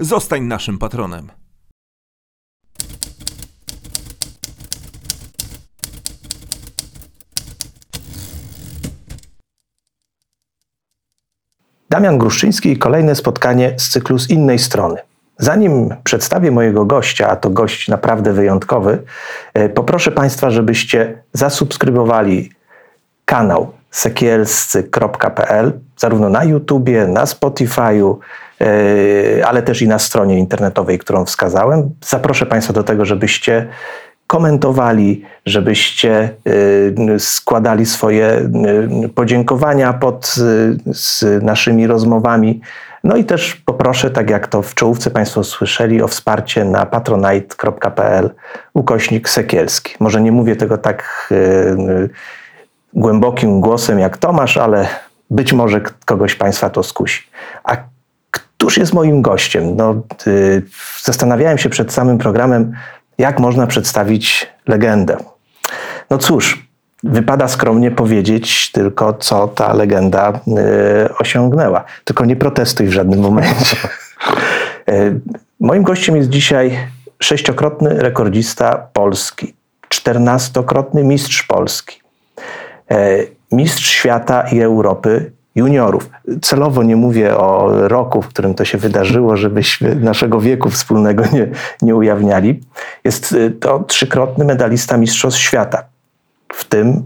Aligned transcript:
Zostań 0.00 0.42
naszym 0.42 0.78
patronem. 0.78 1.30
Damian 11.90 12.18
Gruszczyński 12.18 12.72
i 12.72 12.78
kolejne 12.78 13.14
spotkanie 13.14 13.74
z 13.78 13.88
cyklu 13.88 14.18
z 14.18 14.30
innej 14.30 14.58
strony. 14.58 14.96
Zanim 15.38 15.94
przedstawię 16.04 16.50
mojego 16.50 16.84
gościa, 16.84 17.28
a 17.28 17.36
to 17.36 17.50
gość 17.50 17.88
naprawdę 17.88 18.32
wyjątkowy, 18.32 19.02
e, 19.54 19.68
poproszę 19.68 20.10
Państwa, 20.10 20.50
żebyście 20.50 21.22
zasubskrybowali 21.32 22.52
kanał 23.24 23.72
sekielscy.pl 23.90 25.72
zarówno 25.96 26.28
na 26.28 26.44
YouTubie, 26.44 27.06
na 27.06 27.24
Spotify'u, 27.24 28.16
ale 29.44 29.62
też 29.62 29.82
i 29.82 29.88
na 29.88 29.98
stronie 29.98 30.38
internetowej, 30.38 30.98
którą 30.98 31.24
wskazałem. 31.24 31.90
Zaproszę 32.04 32.46
Państwa 32.46 32.72
do 32.72 32.82
tego, 32.82 33.04
żebyście 33.04 33.66
komentowali, 34.30 35.24
żebyście 35.46 36.30
y, 37.14 37.18
składali 37.18 37.86
swoje 37.86 38.50
y, 39.04 39.08
podziękowania 39.08 39.92
pod 39.92 40.34
z 40.86 41.24
naszymi 41.42 41.86
rozmowami. 41.86 42.60
No 43.04 43.16
i 43.16 43.24
też 43.24 43.56
poproszę, 43.56 44.10
tak 44.10 44.30
jak 44.30 44.46
to 44.46 44.62
w 44.62 44.74
czołówce 44.74 45.10
Państwo 45.10 45.44
słyszeli, 45.44 46.02
o 46.02 46.08
wsparcie 46.08 46.64
na 46.64 46.86
patronite.pl 46.86 48.30
ukośnik 48.74 49.28
Sekielski. 49.28 49.94
Może 50.00 50.20
nie 50.20 50.32
mówię 50.32 50.56
tego 50.56 50.78
tak 50.78 51.28
głębokim 52.94 53.60
głosem 53.60 53.98
jak 53.98 54.18
Tomasz, 54.18 54.56
ale 54.56 54.88
być 55.30 55.52
może 55.52 55.80
kogoś 56.04 56.34
Państwa 56.34 56.70
to 56.70 56.82
skusi. 56.82 57.22
A 57.64 57.76
któż 58.60 58.76
jest 58.76 58.92
moim 58.92 59.22
gościem? 59.22 59.76
No, 59.76 60.02
zastanawiałem 61.02 61.58
się 61.58 61.68
przed 61.68 61.92
samym 61.92 62.18
programem, 62.18 62.72
jak 63.18 63.40
można 63.40 63.66
przedstawić 63.66 64.46
legendę? 64.66 65.16
No 66.10 66.18
cóż, 66.18 66.66
wypada 67.02 67.48
skromnie 67.48 67.90
powiedzieć 67.90 68.72
tylko, 68.72 69.12
co 69.12 69.48
ta 69.48 69.74
legenda 69.74 70.32
y, 71.08 71.14
osiągnęła. 71.18 71.84
Tylko 72.04 72.24
nie 72.24 72.36
protestuj 72.36 72.86
w 72.86 72.92
żadnym 72.92 73.20
momencie. 73.20 73.76
y, 74.88 75.20
moim 75.60 75.82
gościem 75.82 76.16
jest 76.16 76.28
dzisiaj 76.28 76.78
sześciokrotny 77.22 77.90
rekordzista 77.90 78.86
Polski, 78.92 79.54
czternastokrotny 79.88 81.04
mistrz 81.04 81.42
Polski, 81.42 82.00
y, 82.92 83.30
mistrz 83.52 83.90
świata 83.90 84.42
i 84.52 84.60
Europy 84.60 85.32
juniorów. 85.60 86.10
Celowo 86.42 86.82
nie 86.82 86.96
mówię 86.96 87.36
o 87.36 87.70
roku, 87.88 88.22
w 88.22 88.28
którym 88.28 88.54
to 88.54 88.64
się 88.64 88.78
wydarzyło, 88.78 89.36
żebyśmy 89.36 89.94
naszego 89.94 90.40
wieku 90.40 90.70
wspólnego 90.70 91.24
nie, 91.32 91.50
nie 91.82 91.96
ujawniali. 91.96 92.60
Jest 93.04 93.32
y, 93.32 93.50
to 93.50 93.84
trzykrotny 93.84 94.44
medalista 94.44 94.96
Mistrzostw 94.96 95.40
Świata. 95.40 95.84
W 96.52 96.64
tym 96.64 97.02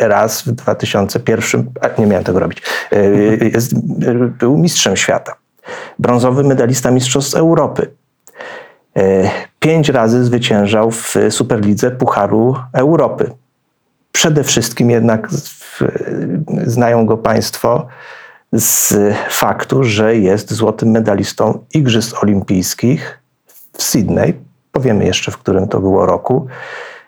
y, 0.00 0.08
raz 0.08 0.42
w 0.42 0.52
2001, 0.52 1.70
a 1.80 2.00
nie 2.00 2.06
miałem 2.06 2.24
tego 2.24 2.38
robić, 2.38 2.62
y, 2.92 3.50
jest, 3.52 3.74
był 4.38 4.58
mistrzem 4.58 4.96
świata. 4.96 5.34
Brązowy 5.98 6.44
medalista 6.44 6.90
Mistrzostw 6.90 7.34
Europy. 7.34 7.90
Pięć 9.60 9.88
razy 9.88 10.24
zwyciężał 10.24 10.90
w 10.90 11.14
Superlidze 11.30 11.90
Pucharu 11.90 12.56
Europy 12.72 13.30
Przede 14.16 14.44
wszystkim 14.44 14.90
jednak 14.90 15.28
znają 16.66 17.06
go 17.06 17.16
Państwo 17.16 17.86
z 18.52 18.94
faktu, 19.30 19.84
że 19.84 20.16
jest 20.16 20.52
złotym 20.52 20.90
medalistą 20.90 21.64
Igrzysk 21.74 22.22
Olimpijskich 22.22 23.22
w 23.72 23.82
Sydney. 23.82 24.34
Powiemy 24.72 25.04
jeszcze, 25.04 25.30
w 25.30 25.38
którym 25.38 25.68
to 25.68 25.80
było 25.80 26.06
roku. 26.06 26.46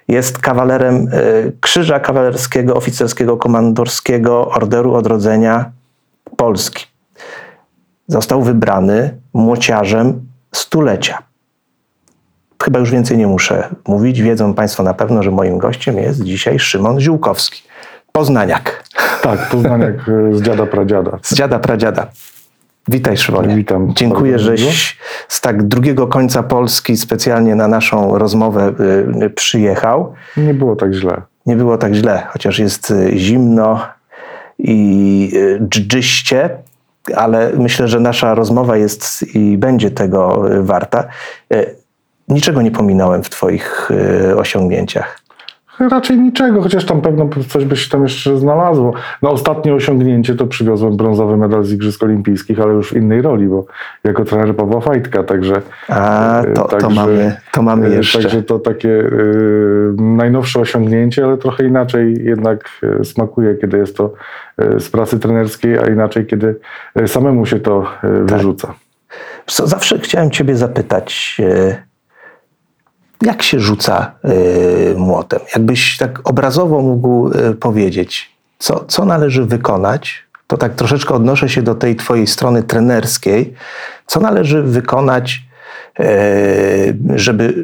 Jest 0.09 0.39
kawalerem 0.39 1.09
e, 1.13 1.13
Krzyża 1.61 2.01
Kawalerskiego 2.01 2.75
Oficerskiego 2.75 3.37
Komandorskiego 3.37 4.49
Orderu 4.49 4.95
Odrodzenia 4.95 5.71
Polski. 6.37 6.87
Został 8.07 8.43
wybrany 8.43 9.21
młociarzem 9.33 10.29
stulecia. 10.55 11.19
Chyba 12.63 12.79
już 12.79 12.91
więcej 12.91 13.19
nie 13.19 13.27
muszę 13.27 13.69
mówić. 13.89 14.23
Wiedzą 14.23 14.55
Państwo 14.55 14.83
na 14.83 14.95
pewno, 14.95 15.23
że 15.23 15.31
moim 15.31 15.59
gościem 15.59 15.99
jest 15.99 16.23
dzisiaj 16.23 16.59
Szymon 16.59 17.01
Ziółkowski. 17.01 17.63
Poznaniak. 18.19 18.85
Tak, 19.23 19.49
Poznaniak 19.49 19.95
e, 20.09 20.35
z 20.35 20.43
dziada 20.43 20.67
pradziada. 20.67 21.19
Z 21.23 21.35
dziada 21.35 21.59
pradziada. 21.59 22.07
Witaj 22.89 23.17
Szymonie. 23.17 23.57
Witam. 23.57 23.93
Dziękuję, 23.95 24.39
żeś 24.39 24.99
z 25.29 25.41
tak 25.41 25.63
drugiego 25.63 26.07
końca 26.07 26.43
Polski 26.43 26.97
specjalnie 26.97 27.55
na 27.55 27.69
naszą 27.69 28.19
rozmowę 28.19 28.73
e, 29.21 29.31
przyjechał. 29.31 30.15
Nie 30.37 30.55
było 30.55 30.77
tak 30.77 30.93
źle. 30.93 31.23
Nie 31.47 31.57
było 31.57 31.79
tak 31.79 31.95
źle, 31.95 32.27
chociaż 32.31 32.59
jest 32.59 32.91
e, 32.91 33.19
zimno 33.19 33.81
i 34.59 35.33
dżdżyście, 35.69 36.51
ale 37.17 37.53
myślę, 37.57 37.89
że 37.89 38.01
nasza 38.01 38.35
rozmowa 38.35 38.77
jest 38.77 39.35
i 39.35 39.59
będzie 39.59 39.91
tego 39.91 40.45
warta 40.61 41.05
niczego 42.29 42.63
nie 42.63 42.71
pominąłem 42.71 43.23
w 43.23 43.31
Twoich 43.31 43.91
osiągnięciach. 44.37 45.28
Raczej 45.81 46.19
niczego, 46.19 46.63
chociaż 46.63 46.85
tam 46.85 47.01
pewno 47.01 47.29
coś 47.49 47.65
by 47.65 47.77
się 47.77 47.91
tam 47.91 48.03
jeszcze 48.03 48.39
znalazło. 48.39 48.93
Na 49.23 49.31
ostatnie 49.31 49.75
osiągnięcie 49.75 50.35
to 50.35 50.47
przywiozłem 50.47 50.97
brązowy 50.97 51.37
medal 51.37 51.65
z 51.65 51.73
Igrzysk 51.73 52.03
Olimpijskich, 52.03 52.61
ale 52.61 52.73
już 52.73 52.91
w 52.91 52.97
innej 52.97 53.23
roli, 53.23 53.47
bo 53.47 53.67
jako 54.05 54.25
trener 54.25 54.57
Pawła 54.57 54.81
Fajtka, 54.81 55.23
także... 55.23 55.63
A, 55.89 56.43
to, 56.55 56.65
także, 56.65 56.89
to, 56.89 56.95
mamy, 56.95 57.37
to 57.53 57.63
mamy 57.63 57.87
y, 57.87 57.95
jeszcze. 57.97 58.23
Także 58.23 58.43
to 58.43 58.59
takie 58.59 58.89
y, 58.89 59.93
najnowsze 59.99 60.61
osiągnięcie, 60.61 61.25
ale 61.25 61.37
trochę 61.37 61.65
inaczej 61.65 62.25
jednak 62.25 62.69
smakuje, 63.05 63.55
kiedy 63.55 63.79
jest 63.79 63.97
to 63.97 64.13
z 64.79 64.89
pracy 64.89 65.19
trenerskiej, 65.19 65.79
a 65.79 65.87
inaczej, 65.87 66.27
kiedy 66.27 66.57
samemu 67.07 67.47
się 67.47 67.61
to 67.61 67.85
tak. 68.03 68.11
wyrzuca. 68.11 68.75
Zawsze 69.47 69.99
chciałem 69.99 70.31
Ciebie 70.31 70.57
zapytać 70.57 71.41
jak 73.23 73.43
się 73.43 73.61
rzuca 73.61 74.13
y, 74.25 74.95
młotem? 74.97 75.41
Jakbyś 75.55 75.97
tak 75.97 76.29
obrazowo 76.29 76.83
mógł 76.83 77.29
y, 77.29 77.55
powiedzieć, 77.55 78.31
co, 78.59 78.85
co 78.85 79.05
należy 79.05 79.45
wykonać, 79.45 80.25
to 80.47 80.57
tak 80.57 80.75
troszeczkę 80.75 81.15
odnoszę 81.15 81.49
się 81.49 81.63
do 81.63 81.75
tej 81.75 81.97
twojej 81.97 82.27
strony 82.27 82.63
trenerskiej, 82.63 83.55
co 84.07 84.21
należy 84.21 84.63
wykonać, 84.63 85.43
y, 86.01 86.99
żeby 87.15 87.55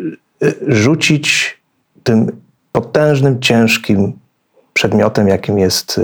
rzucić 0.69 1.59
tym 2.03 2.33
potężnym, 2.73 3.41
ciężkim 3.41 4.13
przedmiotem, 4.73 5.29
jakim 5.29 5.59
jest. 5.59 6.01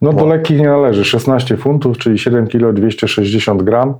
No 0.00 0.12
do 0.12 0.26
lekki 0.26 0.54
nie 0.54 0.68
należy. 0.68 1.04
16 1.04 1.56
funtów, 1.56 1.98
czyli 1.98 2.18
7 2.18 2.46
kg 2.46 2.72
260 2.72 3.62
gram 3.62 3.94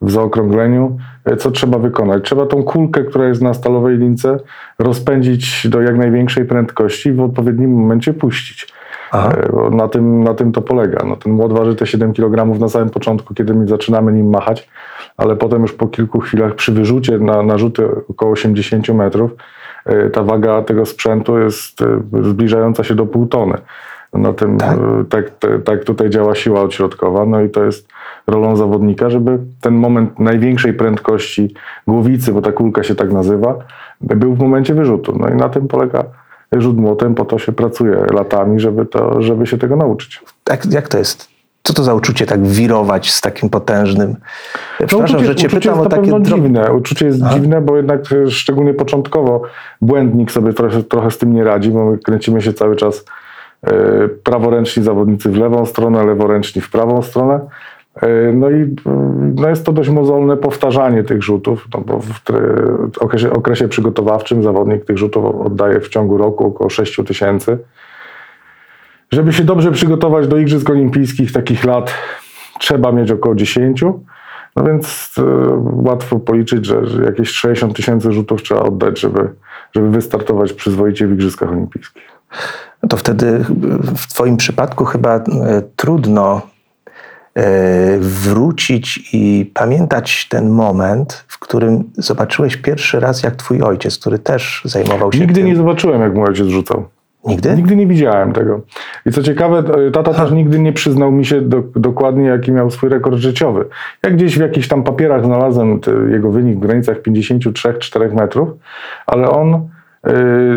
w 0.00 0.10
zaokrągleniu, 0.10 0.96
e, 1.24 1.36
co 1.36 1.50
trzeba 1.50 1.78
wykonać? 1.78 2.24
Trzeba 2.24 2.46
tą 2.46 2.62
kulkę, 2.62 3.04
która 3.04 3.28
jest 3.28 3.42
na 3.42 3.54
stalowej 3.54 3.98
lince, 3.98 4.38
rozpędzić 4.78 5.68
do 5.68 5.80
jak 5.80 5.96
największej 5.96 6.44
prędkości 6.44 7.08
i 7.08 7.12
w 7.12 7.20
odpowiednim 7.20 7.70
momencie 7.70 8.12
puścić. 8.12 8.72
Aha. 9.12 9.32
E, 9.32 9.76
na 9.76 9.88
tym, 9.88 10.24
na 10.24 10.34
tym 10.34 10.52
to 10.52 10.62
polega. 10.62 11.04
No, 11.06 11.16
ten 11.16 11.32
młot 11.32 11.52
waży 11.52 11.76
te 11.76 11.86
7 11.86 12.12
kg 12.12 12.60
na 12.60 12.68
samym 12.68 12.90
początku, 12.90 13.34
kiedy 13.34 13.54
my 13.54 13.68
zaczynamy 13.68 14.12
nim 14.12 14.30
machać, 14.30 14.68
ale 15.16 15.36
potem 15.36 15.62
już 15.62 15.72
po 15.72 15.86
kilku 15.86 16.20
chwilach 16.20 16.54
przy 16.54 16.72
wyrzucie 16.72 17.18
na, 17.18 17.42
na 17.42 17.58
rzuty 17.58 17.88
około 18.08 18.32
80 18.32 18.88
metrów 18.88 19.30
e, 19.84 20.10
ta 20.10 20.22
waga 20.22 20.62
tego 20.62 20.86
sprzętu 20.86 21.38
jest 21.38 21.84
zbliżająca 22.22 22.84
się 22.84 22.94
do 22.94 23.06
pół 23.06 23.26
tony. 23.26 23.58
Na 24.12 24.32
tym, 24.32 24.58
tak? 24.58 24.78
Tak, 25.10 25.24
tak 25.64 25.84
tutaj 25.84 26.10
działa 26.10 26.34
siła 26.34 26.60
odśrodkowa, 26.60 27.26
no 27.26 27.40
i 27.40 27.50
to 27.50 27.64
jest 27.64 27.88
rolą 28.28 28.56
zawodnika, 28.56 29.10
żeby 29.10 29.38
ten 29.60 29.74
moment 29.74 30.18
największej 30.18 30.74
prędkości 30.74 31.54
głowicy, 31.86 32.32
bo 32.32 32.42
ta 32.42 32.52
kulka 32.52 32.82
się 32.82 32.94
tak 32.94 33.12
nazywa, 33.12 33.58
był 34.00 34.34
w 34.34 34.38
momencie 34.38 34.74
wyrzutu. 34.74 35.18
No 35.18 35.28
i 35.28 35.34
na 35.34 35.48
tym 35.48 35.68
polega 35.68 36.04
rzut 36.52 36.76
młotem, 36.76 37.14
po 37.14 37.24
to 37.24 37.38
się 37.38 37.52
pracuje 37.52 38.06
latami, 38.14 38.60
żeby, 38.60 38.86
to, 38.86 39.22
żeby 39.22 39.46
się 39.46 39.58
tego 39.58 39.76
nauczyć. 39.76 40.20
Jak, 40.50 40.66
jak 40.72 40.88
to 40.88 40.98
jest? 40.98 41.28
Co 41.62 41.74
to 41.74 41.84
za 41.84 41.94
uczucie 41.94 42.26
tak 42.26 42.46
wirować 42.46 43.10
z 43.10 43.20
takim 43.20 43.50
potężnym? 43.50 44.16
No, 44.80 44.86
Przepraszam, 44.86 45.24
że 45.24 45.36
cię 45.36 45.46
uczucie 45.46 45.60
pytam 45.60 45.78
o 45.78 45.82
jest 45.82 45.94
na 45.94 45.96
takie 45.96 46.22
dziwne. 46.22 46.72
Uczucie 46.72 47.06
jest 47.06 47.22
dziwne, 47.32 47.60
bo 47.60 47.76
jednak 47.76 48.12
e, 48.12 48.30
szczególnie 48.30 48.74
początkowo 48.74 49.42
błędnik 49.80 50.32
sobie 50.32 50.52
trochę, 50.52 50.82
trochę 50.82 51.10
z 51.10 51.18
tym 51.18 51.32
nie 51.32 51.44
radzi, 51.44 51.70
bo 51.70 51.90
my 51.90 51.98
kręcimy 51.98 52.42
się 52.42 52.52
cały 52.52 52.76
czas 52.76 53.04
e, 53.62 53.72
praworęczni 54.08 54.82
zawodnicy 54.82 55.30
w 55.30 55.36
lewą 55.36 55.66
stronę, 55.66 56.04
leworęczni 56.04 56.62
w 56.62 56.70
prawą 56.70 57.02
stronę. 57.02 57.40
E, 58.02 58.32
No 58.32 58.50
i 58.50 58.54
mm, 58.86 59.34
no 59.34 59.48
jest 59.48 59.66
to 59.66 59.72
dość 59.72 59.90
mozolne 59.90 60.36
powtarzanie 60.36 61.04
tych 61.04 61.22
rzutów, 61.22 61.68
no 61.74 61.80
bo 61.80 62.00
w 62.00 62.98
okresie, 63.00 63.32
okresie 63.32 63.68
przygotowawczym 63.68 64.42
zawodnik 64.42 64.84
tych 64.84 64.98
rzutów 64.98 65.24
oddaje 65.24 65.80
w 65.80 65.88
ciągu 65.88 66.18
roku 66.18 66.46
około 66.46 66.70
6 66.70 67.00
tysięcy. 67.06 67.58
Żeby 69.12 69.32
się 69.32 69.44
dobrze 69.44 69.72
przygotować 69.72 70.28
do 70.28 70.38
Igrzysk 70.38 70.70
Olimpijskich 70.70 71.32
takich 71.32 71.64
lat, 71.64 71.94
trzeba 72.58 72.92
mieć 72.92 73.10
około 73.10 73.34
10. 73.34 73.82
No 74.56 74.64
więc 74.64 75.14
e, 75.18 75.22
łatwo 75.62 76.18
policzyć, 76.18 76.66
że, 76.66 76.82
jakieś 77.04 77.30
60 77.30 77.76
tysięcy 77.76 78.12
rzutów 78.12 78.42
trzeba 78.42 78.60
oddać, 78.60 79.00
żeby, 79.00 79.30
żeby 79.72 79.90
wystartować 79.90 80.52
przyzwoicie 80.52 81.06
w 81.06 81.12
Igrzyskach 81.12 81.50
Olimpijskich. 81.50 82.02
To 82.88 82.96
wtedy 82.96 83.44
w 83.96 84.06
Twoim 84.06 84.36
przypadku 84.36 84.84
chyba 84.84 85.16
e, 85.16 85.22
trudno 85.76 86.42
wrócić 88.00 89.10
i 89.12 89.50
pamiętać 89.54 90.28
ten 90.28 90.50
moment, 90.50 91.24
w 91.28 91.38
którym 91.38 91.84
zobaczyłeś 91.94 92.56
pierwszy 92.56 93.00
raz, 93.00 93.22
jak 93.22 93.36
Twój 93.36 93.62
ojciec, 93.62 93.98
który 93.98 94.18
też 94.18 94.62
zajmował 94.64 95.12
się 95.12 95.20
Nigdy 95.20 95.34
tym. 95.34 95.46
nie 95.46 95.56
zobaczyłem, 95.56 96.00
jak 96.00 96.14
mój 96.14 96.24
ojciec 96.24 96.46
rzucał. 96.46 96.84
Nigdy? 97.24 97.56
Nigdy 97.56 97.76
nie 97.76 97.86
widziałem 97.86 98.32
tego. 98.32 98.60
I 99.06 99.12
co 99.12 99.22
ciekawe, 99.22 99.58
e, 99.58 99.90
tata 99.90 100.14
też 100.14 100.30
nigdy 100.30 100.58
nie 100.58 100.72
przyznał 100.72 101.12
mi 101.12 101.24
się 101.24 101.40
do, 101.40 101.62
dokładnie, 101.76 102.24
jaki 102.24 102.52
miał 102.52 102.70
swój 102.70 102.88
rekord 102.88 103.16
życiowy. 103.16 103.64
Ja 104.02 104.10
gdzieś 104.10 104.38
w 104.38 104.40
jakichś 104.40 104.68
tam 104.68 104.82
papierach 104.84 105.24
znalazłem 105.24 105.80
jego 106.10 106.30
wynik 106.30 106.56
w 106.56 106.60
granicach 106.60 107.02
53-4 107.02 108.14
metrów, 108.14 108.48
ale 109.06 109.30
on 109.30 109.54
e, 109.54 109.68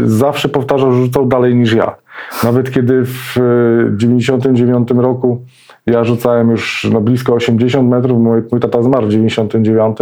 zawsze 0.04 0.50
powtarzał, 0.50 0.92
że 0.92 1.02
rzucał 1.02 1.26
dalej 1.26 1.56
niż 1.56 1.74
ja. 1.74 1.96
Nawet 2.44 2.72
kiedy 2.72 3.06
w 3.06 3.38
e, 3.38 3.98
99 3.98 4.90
roku 4.92 5.46
ja 5.86 6.04
rzucałem 6.04 6.50
już 6.50 6.88
no, 6.94 7.02
blisko 7.02 7.34
80 7.34 7.90
metrów, 7.90 8.20
mój, 8.20 8.42
mój 8.52 8.60
tata 8.60 8.84
zmarł 8.84 9.08
w 9.08 9.10
99, 9.10 9.98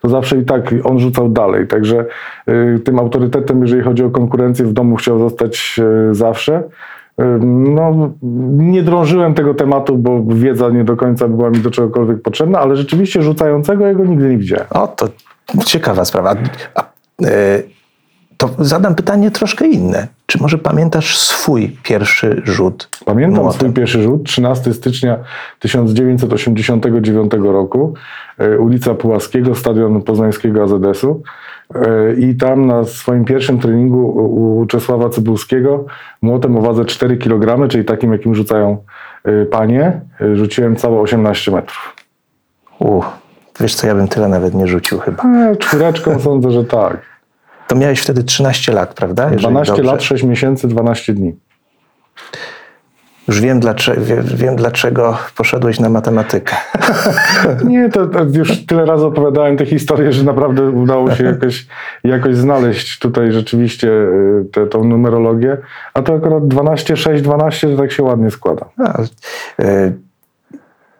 to 0.00 0.08
zawsze 0.08 0.38
i 0.38 0.44
tak 0.44 0.74
on 0.84 0.98
rzucał 0.98 1.28
dalej. 1.28 1.66
Także 1.66 2.04
y, 2.48 2.80
tym 2.84 2.98
autorytetem, 2.98 3.62
jeżeli 3.62 3.82
chodzi 3.82 4.04
o 4.04 4.10
konkurencję, 4.10 4.64
w 4.64 4.72
domu 4.72 4.96
chciał 4.96 5.18
zostać 5.18 5.80
y, 6.10 6.14
zawsze. 6.14 6.62
Y, 7.20 7.24
No, 7.74 8.10
nie 8.52 8.82
drążyłem 8.82 9.34
tego 9.34 9.54
tematu, 9.54 9.98
bo 9.98 10.22
wiedza 10.28 10.70
nie 10.70 10.84
do 10.84 10.96
końca 10.96 11.28
była 11.28 11.50
mi 11.50 11.58
do 11.58 11.70
czegokolwiek 11.70 12.22
potrzebna, 12.22 12.58
ale 12.58 12.76
rzeczywiście 12.76 13.22
rzucającego 13.22 13.86
jego 13.86 14.04
nigdy 14.04 14.28
nie 14.28 14.38
widziałem. 14.38 14.66
O, 14.70 14.88
to 14.88 15.08
ciekawa 15.66 16.04
sprawa. 16.04 16.34
A, 16.74 16.84
e, 17.24 17.62
to 18.36 18.50
zadam 18.58 18.94
pytanie 18.94 19.30
troszkę 19.30 19.66
inne. 19.68 20.08
Czy 20.30 20.42
może 20.42 20.58
pamiętasz 20.58 21.18
swój 21.18 21.76
pierwszy 21.82 22.42
rzut? 22.44 22.88
Pamiętam 23.04 23.42
młotem? 23.42 23.60
swój 23.60 23.72
pierwszy 23.72 24.02
rzut, 24.02 24.24
13 24.24 24.74
stycznia 24.74 25.18
1989 25.58 27.32
roku, 27.42 27.94
e, 28.38 28.58
ulica 28.58 28.94
Pułaskiego, 28.94 29.54
stadion 29.54 30.02
poznańskiego 30.02 30.62
AZS-u. 30.62 31.22
E, 31.74 32.14
I 32.14 32.34
tam 32.34 32.66
na 32.66 32.84
swoim 32.84 33.24
pierwszym 33.24 33.58
treningu 33.58 34.06
u 34.60 34.66
Czesława 34.66 35.08
Cybulskiego 35.08 35.86
młotem 36.22 36.56
o 36.56 36.60
wadze 36.60 36.84
4 36.84 37.16
kg, 37.16 37.68
czyli 37.68 37.84
takim, 37.84 38.12
jakim 38.12 38.34
rzucają 38.34 38.84
e, 39.24 39.46
panie, 39.46 40.00
rzuciłem 40.34 40.76
całe 40.76 41.00
18 41.00 41.50
metrów. 41.50 41.96
U, 42.78 43.02
wiesz 43.60 43.74
co, 43.74 43.86
ja 43.86 43.94
bym 43.94 44.08
tyle 44.08 44.28
nawet 44.28 44.54
nie 44.54 44.66
rzucił 44.66 44.98
chyba. 44.98 45.24
E, 45.24 45.56
Czwóreczką 45.56 46.18
sądzę, 46.20 46.50
że 46.50 46.64
tak. 46.64 47.09
To 47.70 47.76
miałeś 47.76 48.00
wtedy 48.00 48.24
13 48.24 48.72
lat, 48.72 48.94
prawda? 48.94 49.24
Jeżeli 49.24 49.40
12 49.40 49.72
dobrze- 49.72 49.92
lat, 49.92 50.02
6 50.02 50.24
miesięcy, 50.24 50.68
12 50.68 51.12
dni. 51.12 51.36
Już 53.28 53.40
wiem 53.40 53.60
dlaczego, 53.60 54.00
wiem, 54.04 54.24
wiem, 54.34 54.56
dlaczego 54.56 55.18
poszedłeś 55.36 55.80
na 55.80 55.88
matematykę. 55.88 56.56
Nie, 57.64 57.88
to, 57.88 58.06
to 58.06 58.24
już 58.24 58.66
tyle 58.66 58.84
razy 58.84 59.06
opowiadałem 59.06 59.56
tę 59.56 59.66
historię, 59.66 60.12
że 60.12 60.24
naprawdę 60.24 60.70
udało 60.70 61.14
się 61.14 61.24
jakoś, 61.24 61.66
jakoś 62.04 62.36
znaleźć 62.36 62.98
tutaj 62.98 63.32
rzeczywiście 63.32 63.88
y, 63.88 64.44
tę 64.52 64.66
tą 64.66 64.84
numerologię. 64.84 65.56
A 65.94 66.02
to 66.02 66.14
akurat 66.14 66.48
12, 66.48 66.96
6, 66.96 67.22
12 67.22 67.68
to 67.68 67.76
tak 67.76 67.92
się 67.92 68.02
ładnie 68.02 68.30
składa. 68.30 68.66
A, 68.78 69.02
e, 69.62 69.92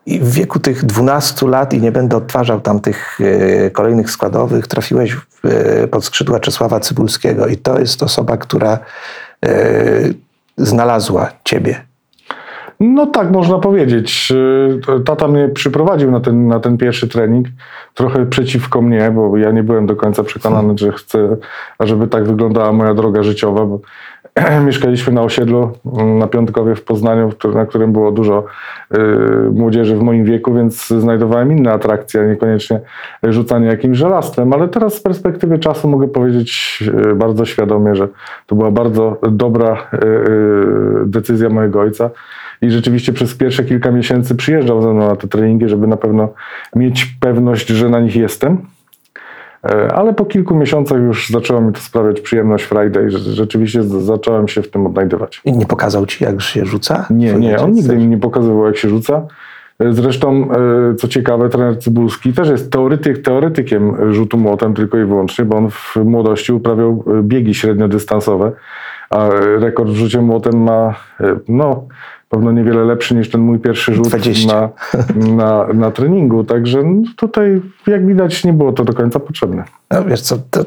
I 0.06 0.20
w 0.20 0.32
wieku 0.32 0.58
tych 0.58 0.84
12 0.84 1.48
lat, 1.48 1.74
i 1.74 1.80
nie 1.80 1.92
będę 1.92 2.16
odtwarzał 2.16 2.60
tam 2.60 2.80
tych 2.80 3.18
e, 3.20 3.70
kolejnych 3.70 4.10
składowych, 4.10 4.66
trafiłeś 4.66 5.16
e, 5.44 5.88
pod 5.88 6.04
skrzydła 6.04 6.40
Czesława 6.40 6.80
Cybulskiego 6.80 7.46
i 7.46 7.56
to 7.56 7.78
jest 7.78 8.02
osoba, 8.02 8.36
która 8.36 8.78
e, 9.44 9.50
znalazła 10.56 11.30
ciebie. 11.44 11.90
No 12.80 13.06
tak, 13.06 13.30
można 13.30 13.58
powiedzieć. 13.58 14.32
Tata 15.04 15.28
mnie 15.28 15.48
przyprowadził 15.48 16.10
na 16.10 16.20
ten, 16.20 16.46
na 16.46 16.60
ten 16.60 16.78
pierwszy 16.78 17.08
trening, 17.08 17.46
trochę 17.94 18.26
przeciwko 18.26 18.82
mnie, 18.82 19.10
bo 19.10 19.36
ja 19.36 19.50
nie 19.50 19.62
byłem 19.62 19.86
do 19.86 19.96
końca 19.96 20.22
przekonany, 20.22 20.78
że 20.78 20.92
chcę, 20.92 21.36
ażeby 21.78 22.08
tak 22.08 22.28
wyglądała 22.28 22.72
moja 22.72 22.94
droga 22.94 23.22
życiowa, 23.22 23.66
bo 23.66 23.80
mieszkaliśmy 24.66 25.12
na 25.12 25.22
osiedlu 25.22 25.72
mm, 25.98 26.18
na 26.18 26.26
Piątkowie 26.26 26.74
w 26.74 26.84
Poznaniu, 26.84 27.32
na 27.54 27.66
którym 27.66 27.92
było 27.92 28.12
dużo 28.12 28.44
y, 28.94 28.98
młodzieży 29.52 29.96
w 29.96 30.02
moim 30.02 30.24
wieku, 30.24 30.54
więc 30.54 30.88
znajdowałem 30.88 31.52
inne 31.52 31.72
atrakcje, 31.72 32.26
niekoniecznie 32.26 32.80
rzucanie 33.22 33.66
jakimś 33.66 33.98
żelastwem, 33.98 34.52
ale 34.52 34.68
teraz 34.68 34.94
z 34.94 35.00
perspektywy 35.00 35.58
czasu 35.58 35.88
mogę 35.88 36.08
powiedzieć 36.08 36.78
y, 37.10 37.14
bardzo 37.14 37.44
świadomie, 37.44 37.94
że 37.94 38.08
to 38.46 38.56
była 38.56 38.70
bardzo 38.70 39.16
dobra 39.30 39.90
y, 39.94 41.06
decyzja 41.06 41.48
mojego 41.48 41.80
ojca. 41.80 42.10
I 42.62 42.70
rzeczywiście 42.70 43.12
przez 43.12 43.34
pierwsze 43.34 43.64
kilka 43.64 43.90
miesięcy 43.90 44.34
przyjeżdżał 44.34 44.82
ze 44.82 44.92
mną 44.92 45.08
na 45.08 45.16
te 45.16 45.28
treningi, 45.28 45.68
żeby 45.68 45.86
na 45.86 45.96
pewno 45.96 46.28
mieć 46.76 47.04
pewność, 47.20 47.68
że 47.68 47.88
na 47.88 48.00
nich 48.00 48.16
jestem. 48.16 48.58
E, 49.64 49.92
Ale 49.92 50.14
po 50.14 50.24
kilku 50.24 50.54
miesiącach 50.54 50.98
już 50.98 51.28
zaczęło 51.28 51.60
mi 51.60 51.72
to 51.72 51.80
sprawiać 51.80 52.20
przyjemność 52.20 52.64
Friday, 52.64 53.10
rzeczywiście 53.10 53.82
zacząłem 53.82 54.48
się 54.48 54.62
w 54.62 54.70
tym 54.70 54.86
odnajdywać. 54.86 55.40
I 55.44 55.52
nie 55.52 55.66
pokazał 55.66 56.06
ci, 56.06 56.24
jak 56.24 56.40
się 56.40 56.66
rzuca? 56.66 57.06
Nie, 57.10 57.32
nie, 57.32 57.58
on 57.58 57.72
nigdy 57.72 57.96
mi 57.96 58.06
nie 58.06 58.18
pokazywał, 58.18 58.66
jak 58.66 58.76
się 58.76 58.88
rzuca. 58.88 59.26
E, 59.78 59.92
Zresztą, 59.92 60.48
e, 60.52 60.94
co 60.94 61.08
ciekawe, 61.08 61.48
trener 61.48 61.78
Cybulski 61.78 62.32
też 62.32 62.48
jest 62.48 62.72
teoretyk, 62.72 63.22
teoretykiem 63.22 64.12
rzutu 64.14 64.38
młotem 64.38 64.74
tylko 64.74 64.98
i 64.98 65.04
wyłącznie, 65.04 65.44
bo 65.44 65.56
on 65.56 65.70
w 65.70 65.96
młodości 66.04 66.52
uprawiał 66.52 67.04
biegi 67.22 67.54
średniodystansowe, 67.54 68.52
a 69.10 69.28
rekord 69.58 69.90
w 69.90 69.94
rzucie 69.94 70.20
młotem 70.20 70.62
ma, 70.62 70.94
no, 71.48 71.86
pewno 72.30 72.52
niewiele 72.52 72.84
lepszy 72.84 73.14
niż 73.14 73.30
ten 73.30 73.40
mój 73.40 73.58
pierwszy 73.58 73.94
rzut 73.94 74.08
20. 74.08 74.48
na, 74.48 74.70
na, 75.34 75.66
na 75.66 75.90
treningu. 75.90 76.44
Także 76.44 76.82
no, 76.82 77.02
tutaj, 77.16 77.62
jak 77.86 78.06
widać, 78.06 78.44
nie 78.44 78.52
było 78.52 78.72
to 78.72 78.84
do 78.84 78.92
końca 78.92 79.20
potrzebne. 79.20 79.64
No, 79.90 80.04
wiesz 80.04 80.20
co, 80.20 80.36
to, 80.50 80.64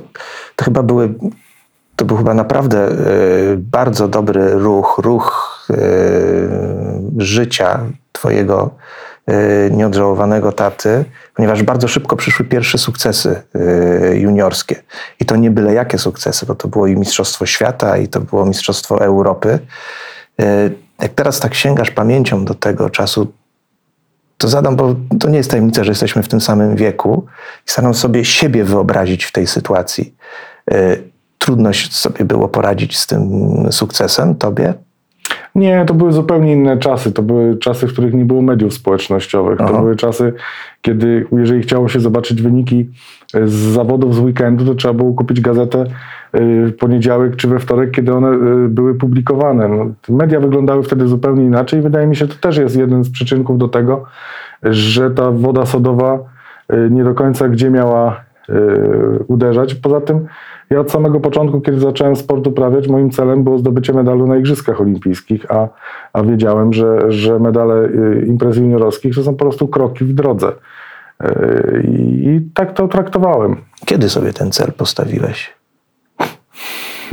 to 0.55 0.65
chyba 0.65 0.83
były, 0.83 1.13
to 1.95 2.05
był 2.05 2.17
chyba 2.17 2.33
naprawdę 2.33 2.87
e, 2.87 2.95
bardzo 3.57 4.07
dobry 4.07 4.53
ruch, 4.53 4.99
ruch 5.03 5.57
e, 5.69 5.75
życia 7.17 7.79
twojego 8.11 8.69
e, 9.25 9.69
nieodżałowanego 9.71 10.51
taty, 10.51 11.05
ponieważ 11.35 11.63
bardzo 11.63 11.87
szybko 11.87 12.15
przyszły 12.15 12.45
pierwsze 12.45 12.77
sukcesy 12.77 13.41
e, 13.55 14.17
juniorskie. 14.17 14.83
I 15.19 15.25
to 15.25 15.35
nie 15.35 15.51
byle 15.51 15.73
jakie 15.73 15.97
sukcesy, 15.97 16.45
bo 16.45 16.55
to 16.55 16.67
było 16.67 16.87
i 16.87 16.95
Mistrzostwo 16.95 17.45
Świata, 17.45 17.97
i 17.97 18.07
to 18.07 18.19
było 18.19 18.45
Mistrzostwo 18.45 19.01
Europy. 19.01 19.59
Jak 21.03 21.13
teraz 21.13 21.39
tak 21.39 21.53
sięgasz 21.53 21.91
pamięcią 21.91 22.45
do 22.45 22.53
tego 22.53 22.89
czasu, 22.89 23.31
to 24.37 24.47
zadam, 24.47 24.75
bo 24.75 24.95
to 25.19 25.29
nie 25.29 25.37
jest 25.37 25.51
tajemnica, 25.51 25.83
że 25.83 25.91
jesteśmy 25.91 26.23
w 26.23 26.27
tym 26.27 26.41
samym 26.41 26.75
wieku 26.75 27.25
i 27.67 27.71
staram 27.71 27.93
sobie 27.93 28.25
siebie 28.25 28.63
wyobrazić 28.63 29.23
w 29.23 29.31
tej 29.31 29.47
sytuacji. 29.47 30.15
E, 30.71 30.97
Trudno 31.37 31.73
się 31.73 31.87
sobie 31.91 32.25
było 32.25 32.47
poradzić 32.47 32.97
z 32.97 33.07
tym 33.07 33.21
sukcesem 33.71 34.35
tobie? 34.35 34.73
Nie, 35.55 35.85
to 35.87 35.93
były 35.93 36.11
zupełnie 36.11 36.53
inne 36.53 36.77
czasy. 36.77 37.11
To 37.11 37.21
były 37.21 37.57
czasy, 37.57 37.87
w 37.87 37.93
których 37.93 38.13
nie 38.13 38.25
było 38.25 38.41
mediów 38.41 38.73
społecznościowych. 38.73 39.57
To 39.57 39.63
Aha. 39.63 39.79
były 39.79 39.95
czasy, 39.95 40.33
kiedy 40.81 41.27
jeżeli 41.31 41.61
chciało 41.61 41.89
się 41.89 41.99
zobaczyć 41.99 42.41
wyniki 42.41 42.89
e, 43.33 43.47
z 43.47 43.53
zawodów 43.53 44.15
z 44.15 44.19
weekendu, 44.19 44.65
to 44.65 44.75
trzeba 44.75 44.93
było 44.93 45.13
kupić 45.13 45.41
gazetę 45.41 45.85
w 46.33 46.73
poniedziałek 46.79 47.35
czy 47.35 47.47
we 47.47 47.59
wtorek, 47.59 47.91
kiedy 47.91 48.13
one 48.13 48.27
e, 48.29 48.67
były 48.67 48.95
publikowane. 48.95 49.67
No, 49.67 49.85
media 50.09 50.39
wyglądały 50.39 50.83
wtedy 50.83 51.07
zupełnie 51.07 51.45
inaczej. 51.45 51.81
Wydaje 51.81 52.07
mi 52.07 52.15
się, 52.15 52.27
to 52.27 52.35
też 52.35 52.57
jest 52.57 52.75
jeden 52.75 53.03
z 53.03 53.11
przyczynków 53.11 53.57
do 53.57 53.67
tego, 53.67 54.05
że 54.63 55.11
ta 55.11 55.31
woda 55.31 55.65
sodowa 55.65 56.19
e, 56.69 56.89
nie 56.89 57.03
do 57.03 57.13
końca 57.13 57.49
gdzie 57.49 57.69
miała 57.69 58.23
y, 58.49 58.53
uderzać. 59.27 59.75
Poza 59.75 60.01
tym 60.01 60.27
ja 60.69 60.79
od 60.79 60.91
samego 60.91 61.19
początku, 61.19 61.61
kiedy 61.61 61.79
zacząłem 61.79 62.15
sport 62.15 62.47
uprawiać, 62.47 62.87
moim 62.87 63.11
celem 63.11 63.43
było 63.43 63.57
zdobycie 63.57 63.93
medalu 63.93 64.27
na 64.27 64.37
Igrzyskach 64.37 64.81
Olimpijskich, 64.81 65.51
a, 65.51 65.67
a 66.13 66.23
wiedziałem, 66.23 66.73
że, 66.73 67.11
że 67.11 67.39
medale 67.39 67.85
y, 67.85 68.25
imprez 68.27 68.57
juniorowskich 68.57 69.15
to 69.15 69.23
są 69.23 69.31
po 69.31 69.45
prostu 69.45 69.67
kroki 69.67 70.05
w 70.05 70.13
drodze. 70.13 70.51
Y, 71.23 71.83
I 72.21 72.41
tak 72.53 72.73
to 72.73 72.87
traktowałem. 72.87 73.55
Kiedy 73.85 74.09
sobie 74.09 74.33
ten 74.33 74.51
cel 74.51 74.71
postawiłeś? 74.71 75.62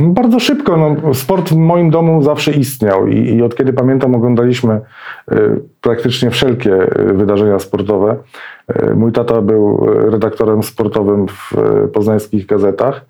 Bardzo 0.01 0.39
szybko. 0.39 0.77
No, 0.77 1.13
sport 1.13 1.49
w 1.49 1.55
moim 1.55 1.89
domu 1.89 2.23
zawsze 2.23 2.51
istniał 2.51 3.07
i, 3.07 3.35
i 3.35 3.41
od 3.43 3.55
kiedy 3.55 3.73
pamiętam 3.73 4.15
oglądaliśmy 4.15 4.81
y, 5.31 5.61
praktycznie 5.81 6.29
wszelkie 6.29 6.99
y, 6.99 7.13
wydarzenia 7.13 7.59
sportowe. 7.59 8.15
Y, 8.91 8.95
mój 8.95 9.11
tata 9.11 9.41
był 9.41 9.85
redaktorem 10.09 10.63
sportowym 10.63 11.27
w 11.27 11.53
poznańskich 11.93 12.45
gazetach, 12.45 13.05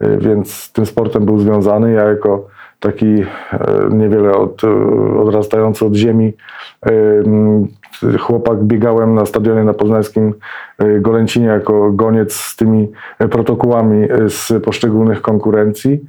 więc 0.00 0.72
tym 0.72 0.86
sportem 0.86 1.24
był 1.24 1.38
związany. 1.38 1.92
Ja 1.92 2.02
jako 2.02 2.46
taki 2.80 3.06
y, 3.06 3.26
niewiele 3.90 4.32
od, 4.32 4.64
y, 4.64 5.18
odrastający 5.20 5.84
od 5.84 5.94
ziemi 5.94 6.32
mm, 6.82 7.66
chłopak 8.18 8.62
biegałem 8.62 9.14
na 9.14 9.26
stadionie 9.26 9.64
na 9.64 9.74
poznańskim 9.74 10.34
Golęcinie 11.00 11.46
jako 11.46 11.92
goniec 11.92 12.34
z 12.34 12.56
tymi 12.56 12.88
protokołami 13.30 14.08
z 14.28 14.64
poszczególnych 14.64 15.22
konkurencji. 15.22 16.00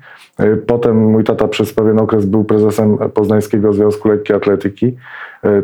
Potem 0.68 1.12
mój 1.12 1.24
tata 1.24 1.48
przez 1.48 1.74
pewien 1.74 2.00
okres 2.00 2.26
był 2.26 2.44
prezesem 2.44 2.98
Poznańskiego 2.98 3.74
Związku 3.74 4.08
Lekkiej 4.08 4.36
Atletyki. 4.36 4.98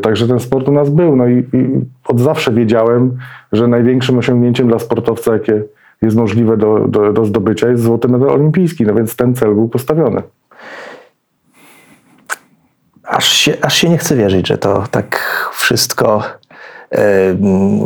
Także 0.02 0.28
ten 0.28 0.40
sport 0.40 0.68
u 0.68 0.72
nas 0.72 0.90
był. 0.90 1.16
No 1.16 1.28
i, 1.28 1.38
i 1.54 1.70
od 2.08 2.20
zawsze 2.20 2.52
wiedziałem, 2.52 3.18
że 3.52 3.68
największym 3.68 4.18
osiągnięciem 4.18 4.68
dla 4.68 4.80
sportowca, 4.80 5.34
jakie 5.34 5.64
jest 6.02 6.18
możliwe 6.18 6.58
do, 6.58 6.88
do, 6.88 7.14
do 7.14 7.26
zdobycia, 7.26 7.70
jest 7.70 7.84
złoty 7.84 8.08
medal 8.08 8.30
olimpijski. 8.30 8.86
No 8.86 8.94
więc 8.94 9.16
ten 9.16 9.36
cel 9.36 9.54
był 9.54 9.70
postawiony. 9.70 10.22
Aż 13.12 13.28
się, 13.28 13.58
aż 13.62 13.76
się 13.76 13.90
nie 13.90 13.98
chce 13.98 14.16
wierzyć, 14.16 14.48
że 14.48 14.58
to 14.58 14.84
tak 14.92 15.20
wszystko 15.54 16.24
e, 16.92 16.98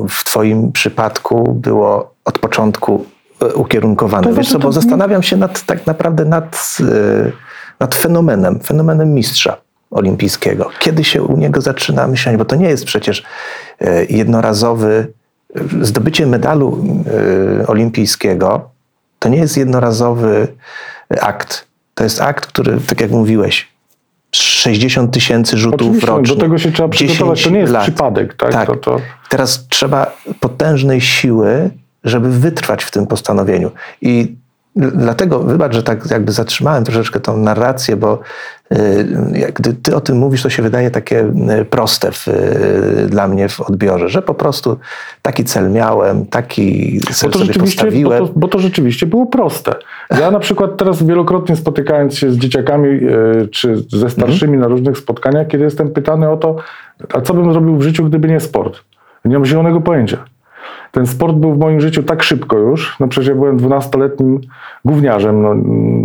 w 0.10 0.24
Twoim 0.24 0.72
przypadku 0.72 1.54
było 1.54 2.16
od 2.26 2.40
początku 2.40 3.06
e, 3.42 3.54
ukierunkowane. 3.54 4.24
To 4.24 4.30
Wiesz 4.30 4.36
znaczy 4.36 4.52
co, 4.52 4.60
bo 4.60 4.72
zastanawiam 4.72 5.24
się 5.24 5.38
nad, 5.38 5.66
tak 5.66 5.88
naprawdę 5.88 6.26
nad, 6.26 6.78
e, 6.80 7.32
nad 7.80 7.96
fenomenem, 7.96 8.60
fenomenem 8.60 9.14
mistrza 9.14 9.58
olimpijskiego. 9.92 10.70
Kiedy 10.80 11.04
się 11.04 11.24
u 11.24 11.38
niego 11.38 11.62
zaczyna 11.62 12.08
myśleć, 12.08 12.38
bo 12.38 12.46
to 12.46 12.56
nie 12.56 12.70
jest 12.70 12.86
przecież 12.86 13.24
jednorazowy, 14.10 15.14
zdobycie 15.82 16.28
medalu 16.28 16.86
olimpijskiego 17.68 18.70
to 19.20 19.30
nie 19.30 19.38
jest 19.38 19.58
jednorazowy 19.58 20.48
akt. 21.22 21.68
To 21.94 22.04
jest 22.04 22.22
akt, 22.22 22.46
który, 22.46 22.78
tak 22.88 23.02
jak 23.02 23.12
mówiłeś, 23.12 23.75
60 24.66 25.12
tysięcy 25.14 25.58
rzutów 25.58 25.82
Oczywiście, 25.82 26.08
no, 26.08 26.18
rocznie. 26.18 26.36
do 26.36 26.42
tego 26.42 26.58
się 26.58 26.72
trzeba 26.72 26.90
przygotować. 26.90 27.38
10 27.40 27.44
To 27.44 27.50
nie 27.50 27.60
jest 27.60 27.74
lat. 27.74 27.84
przypadek. 27.84 28.34
Tak? 28.34 28.52
Tak. 28.52 28.68
To, 28.68 28.76
to... 28.76 28.98
Teraz 29.30 29.68
trzeba 29.68 30.12
potężnej 30.40 31.02
siły, 31.02 31.70
żeby 32.04 32.30
wytrwać 32.30 32.84
w 32.84 32.92
tym 32.92 33.08
postanowieniu. 33.08 33.72
I 34.02 34.36
dlatego, 34.76 35.40
wybacz, 35.40 35.74
że 35.74 35.84
tak 35.84 36.12
jakby 36.12 36.32
zatrzymałem 36.32 36.84
troszeczkę 36.84 37.20
tą 37.20 37.38
narrację, 37.38 37.96
bo 37.96 38.20
y, 38.72 39.54
gdy 39.56 39.74
ty 39.74 39.96
o 39.96 40.02
tym 40.02 40.18
mówisz, 40.18 40.44
to 40.44 40.50
się 40.50 40.64
wydaje 40.64 40.92
takie 40.92 41.32
y, 41.62 41.66
proste 41.66 42.12
w, 42.12 42.28
y, 42.28 43.08
dla 43.10 43.28
mnie 43.28 43.50
w 43.50 43.62
odbiorze, 43.62 44.10
że 44.10 44.22
po 44.22 44.34
prostu 44.34 44.78
taki 45.22 45.44
cel 45.44 45.72
miałem, 45.72 46.26
taki 46.26 47.00
cel 47.14 47.30
Bo 47.30 47.34
to, 47.34 47.40
sobie 47.40 47.54
rzeczywiście, 47.54 47.84
bo, 47.84 47.86
postawiłem. 47.86 48.28
to, 48.28 48.34
bo 48.36 48.48
to 48.48 48.60
rzeczywiście 48.60 49.06
było 49.06 49.26
proste. 49.26 49.76
Ja 50.20 50.32
na 50.32 50.40
przykład 50.40 50.78
teraz 50.78 51.04
wielokrotnie 51.04 51.56
spotykając 51.56 52.18
się 52.18 52.32
z 52.32 52.38
dzieciakami 52.38 53.00
czy 53.52 53.84
ze 53.90 54.10
starszymi 54.10 54.58
na 54.58 54.68
różnych 54.68 54.98
spotkaniach, 54.98 55.48
kiedy 55.48 55.64
jestem 55.64 55.90
pytany 55.90 56.30
o 56.30 56.38
to, 56.38 56.56
a 57.14 57.22
co 57.22 57.34
bym 57.34 57.52
zrobił 57.52 57.78
w 57.78 57.82
życiu, 57.82 58.06
gdyby 58.06 58.28
nie 58.28 58.40
sport? 58.40 58.80
Nie 59.26 59.36
mam 59.36 59.46
zielonego 59.46 59.82
pojęcia. 59.82 60.26
Ten 60.96 61.08
sport 61.08 61.36
był 61.36 61.54
w 61.54 61.60
moim 61.60 61.82
życiu 61.82 62.04
tak 62.04 62.24
szybko 62.24 62.58
już, 62.58 63.00
no 63.00 63.08
przecież 63.08 63.28
ja 63.28 63.36
byłem 63.36 63.58
12-letnim 63.58 64.40
gówniarzem, 64.86 65.42
no, 65.42 65.56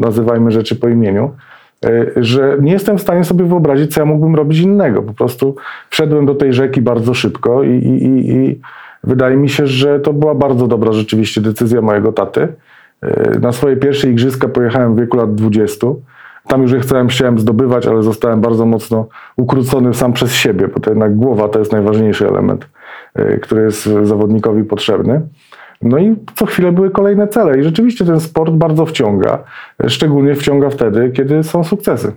nazywajmy 0.07 0.51
rzeczy 0.51 0.77
po 0.77 0.89
imieniu, 0.89 1.31
e, 1.85 2.07
że 2.17 2.57
nie 2.61 2.73
jestem 2.73 2.99
w 2.99 3.01
stanie 3.01 3.25
sobie 3.25 3.45
wyobrazić, 3.45 3.95
co 3.95 4.01
ja 4.01 4.07
mógłbym 4.07 4.35
robić 4.35 4.59
innego. 4.59 5.03
Po 5.03 5.13
prostu 5.13 5.57
wszedłem 5.91 6.27
do 6.27 6.35
tej 6.35 6.53
rzeki 6.53 6.83
bardzo 6.83 7.15
szybko 7.15 7.63
i, 7.63 7.69
i, 7.69 8.05
i, 8.05 8.35
i 8.37 8.61
wydaje 9.05 9.37
mi 9.37 9.49
się, 9.49 9.67
że 9.67 10.01
to 10.01 10.13
była 10.13 10.35
bardzo 10.35 10.67
dobra 10.67 10.93
rzeczywiście 10.93 11.41
decyzja 11.41 11.83
mojego 11.83 12.13
taty. 12.13 12.49
E, 13.03 13.39
Na 13.41 13.53
swoje 13.53 13.77
pierwsze 13.77 14.11
igrzyska 14.11 14.49
pojechałem 14.49 14.95
w 14.95 15.01
wieku 15.01 15.17
lat 15.17 15.35
20. 15.35 15.87
Tam 16.49 16.63
już 16.63 16.73
je 16.73 16.81
chciałem, 16.81 17.09
chciałem 17.09 17.39
zdobywać, 17.39 17.87
ale 17.87 18.03
zostałem 18.03 18.41
bardzo 18.41 18.67
mocno 18.67 19.07
ukrócony 19.37 19.95
sam 19.95 20.13
przez 20.13 20.35
siebie, 20.35 20.69
bo 20.69 20.81
to 20.81 20.91
jednak 20.91 21.17
głowa 21.17 21.49
to 21.49 21.59
jest 21.59 21.73
najważniejszy 21.73 22.29
element, 22.29 22.67
który 23.43 23.63
jest 23.63 23.85
zawodnikowi 24.03 24.65
potrzebny. 24.65 25.21
No 25.83 25.99
i 25.99 26.17
co 26.35 26.47
chwilę 26.47 26.73
były 26.73 26.91
kolejne 26.91 27.29
cele 27.29 27.61
i 27.61 27.63
rzeczywiście 27.63 28.05
ten 28.05 28.21
sport 28.21 28.53
bardzo 28.53 28.87
wciąga, 28.87 29.45
szczególnie 29.89 30.35
wciąga 30.35 30.71
wtedy, 30.71 31.11
kiedy 31.11 31.43
są 31.43 31.65
sukcesy. 31.65 32.13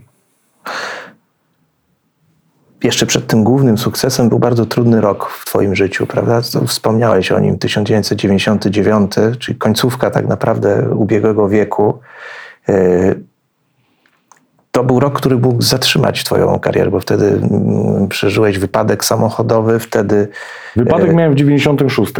jeszcze 2.83 3.05
przed 3.05 3.27
tym 3.27 3.43
głównym 3.43 3.77
sukcesem 3.77 4.29
był 4.29 4.39
bardzo 4.39 4.65
trudny 4.65 5.01
rok 5.01 5.29
w 5.29 5.45
Twoim 5.45 5.75
życiu, 5.75 6.07
prawda? 6.07 6.41
Wspomniałeś 6.67 7.31
o 7.31 7.39
nim, 7.39 7.57
1999, 7.57 9.11
czyli 9.39 9.57
końcówka 9.57 10.11
tak 10.11 10.27
naprawdę 10.27 10.89
ubiegłego 10.95 11.49
wieku. 11.49 11.99
To 14.75 14.83
był 14.83 14.99
rok, 14.99 15.13
który 15.13 15.37
mógł 15.37 15.61
zatrzymać 15.61 16.23
Twoją 16.23 16.59
karierę, 16.59 16.91
bo 16.91 16.99
wtedy 16.99 17.25
mm, 17.25 18.07
przeżyłeś 18.07 18.59
wypadek 18.59 19.05
samochodowy, 19.05 19.79
wtedy. 19.79 20.27
Wypadek 20.75 21.09
E, 21.09 21.13
miałem 21.13 21.33
w 21.33 21.35
96. 21.35 22.13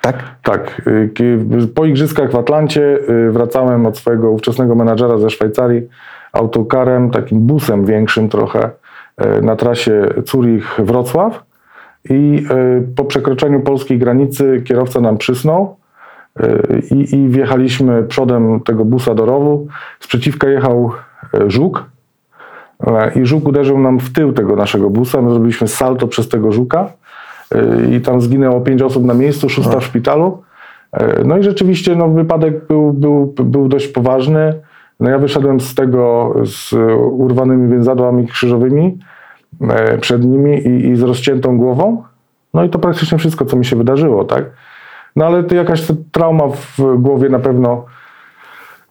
Tak? 0.00 0.24
Tak. 0.42 0.82
y, 0.86 1.66
Po 1.74 1.84
igrzyskach 1.84 2.30
w 2.30 2.36
Atlancie 2.36 2.98
y, 3.28 3.30
wracałem 3.30 3.86
od 3.86 3.98
swojego 3.98 4.30
ówczesnego 4.30 4.74
menadżera 4.74 5.18
ze 5.18 5.30
Szwajcarii 5.30 5.88
autokarem, 6.32 7.10
takim 7.10 7.40
busem 7.40 7.84
większym 7.84 8.28
trochę 8.28 8.70
y, 9.38 9.42
na 9.42 9.56
trasie 9.56 10.06
Zurich-Wrocław 10.26 11.42
i 12.10 12.46
y, 12.80 12.94
po 12.96 13.04
przekroczeniu 13.04 13.60
polskiej 13.60 13.98
granicy 13.98 14.62
kierowca 14.64 15.00
nam 15.00 15.18
przysnął 15.18 15.76
i, 16.90 17.16
i 17.16 17.28
wjechaliśmy 17.28 18.02
przodem 18.02 18.60
tego 18.60 18.84
busa 18.84 19.14
do 19.14 19.26
rowu. 19.26 19.66
Sprzeciwka 20.00 20.48
jechał 20.48 20.92
żuk 21.46 21.84
e, 22.86 23.12
i 23.14 23.26
żuk 23.26 23.48
uderzył 23.48 23.78
nam 23.78 24.00
w 24.00 24.12
tył 24.12 24.32
tego 24.32 24.56
naszego 24.56 24.90
busa. 24.90 25.22
My 25.22 25.30
zrobiliśmy 25.30 25.68
salto 25.68 26.08
przez 26.08 26.28
tego 26.28 26.52
żuka 26.52 26.92
y, 27.54 27.96
i 27.96 28.00
tam 28.00 28.20
zginęło 28.20 28.60
pięć 28.60 28.82
osób 28.82 29.04
na 29.04 29.14
miejscu, 29.14 29.48
szósta 29.48 29.80
w 29.80 29.84
szpitalu. 29.84 30.42
E, 30.92 31.24
No 31.24 31.38
i 31.38 31.42
rzeczywiście 31.42 31.96
no, 31.96 32.08
wypadek 32.08 32.66
był, 32.66 32.92
był, 32.92 33.34
był 33.36 33.68
dość 33.68 33.88
poważny. 33.88 34.54
No 35.00 35.10
ja 35.10 35.18
wyszedłem 35.18 35.60
z 35.60 35.74
tego 35.74 36.34
z 36.44 36.72
urwanymi 37.10 37.68
więzadłami 37.68 38.26
krzyżowymi 38.26 38.98
e, 39.60 39.98
przed 39.98 40.24
nimi 40.24 40.58
i, 40.58 40.88
i 40.88 40.96
z 40.96 41.02
rozciętą 41.02 41.58
głową. 41.58 42.02
No 42.54 42.64
i 42.64 42.70
to 42.70 42.78
praktycznie 42.78 43.18
wszystko, 43.18 43.44
co 43.44 43.56
mi 43.56 43.64
się 43.64 43.76
wydarzyło, 43.76 44.24
tak? 44.24 44.44
No 45.16 45.26
ale 45.26 45.44
to 45.44 45.54
jakaś 45.54 45.82
trauma 46.12 46.44
w 46.48 46.78
głowie 46.98 47.28
na 47.28 47.38
pewno 47.38 47.84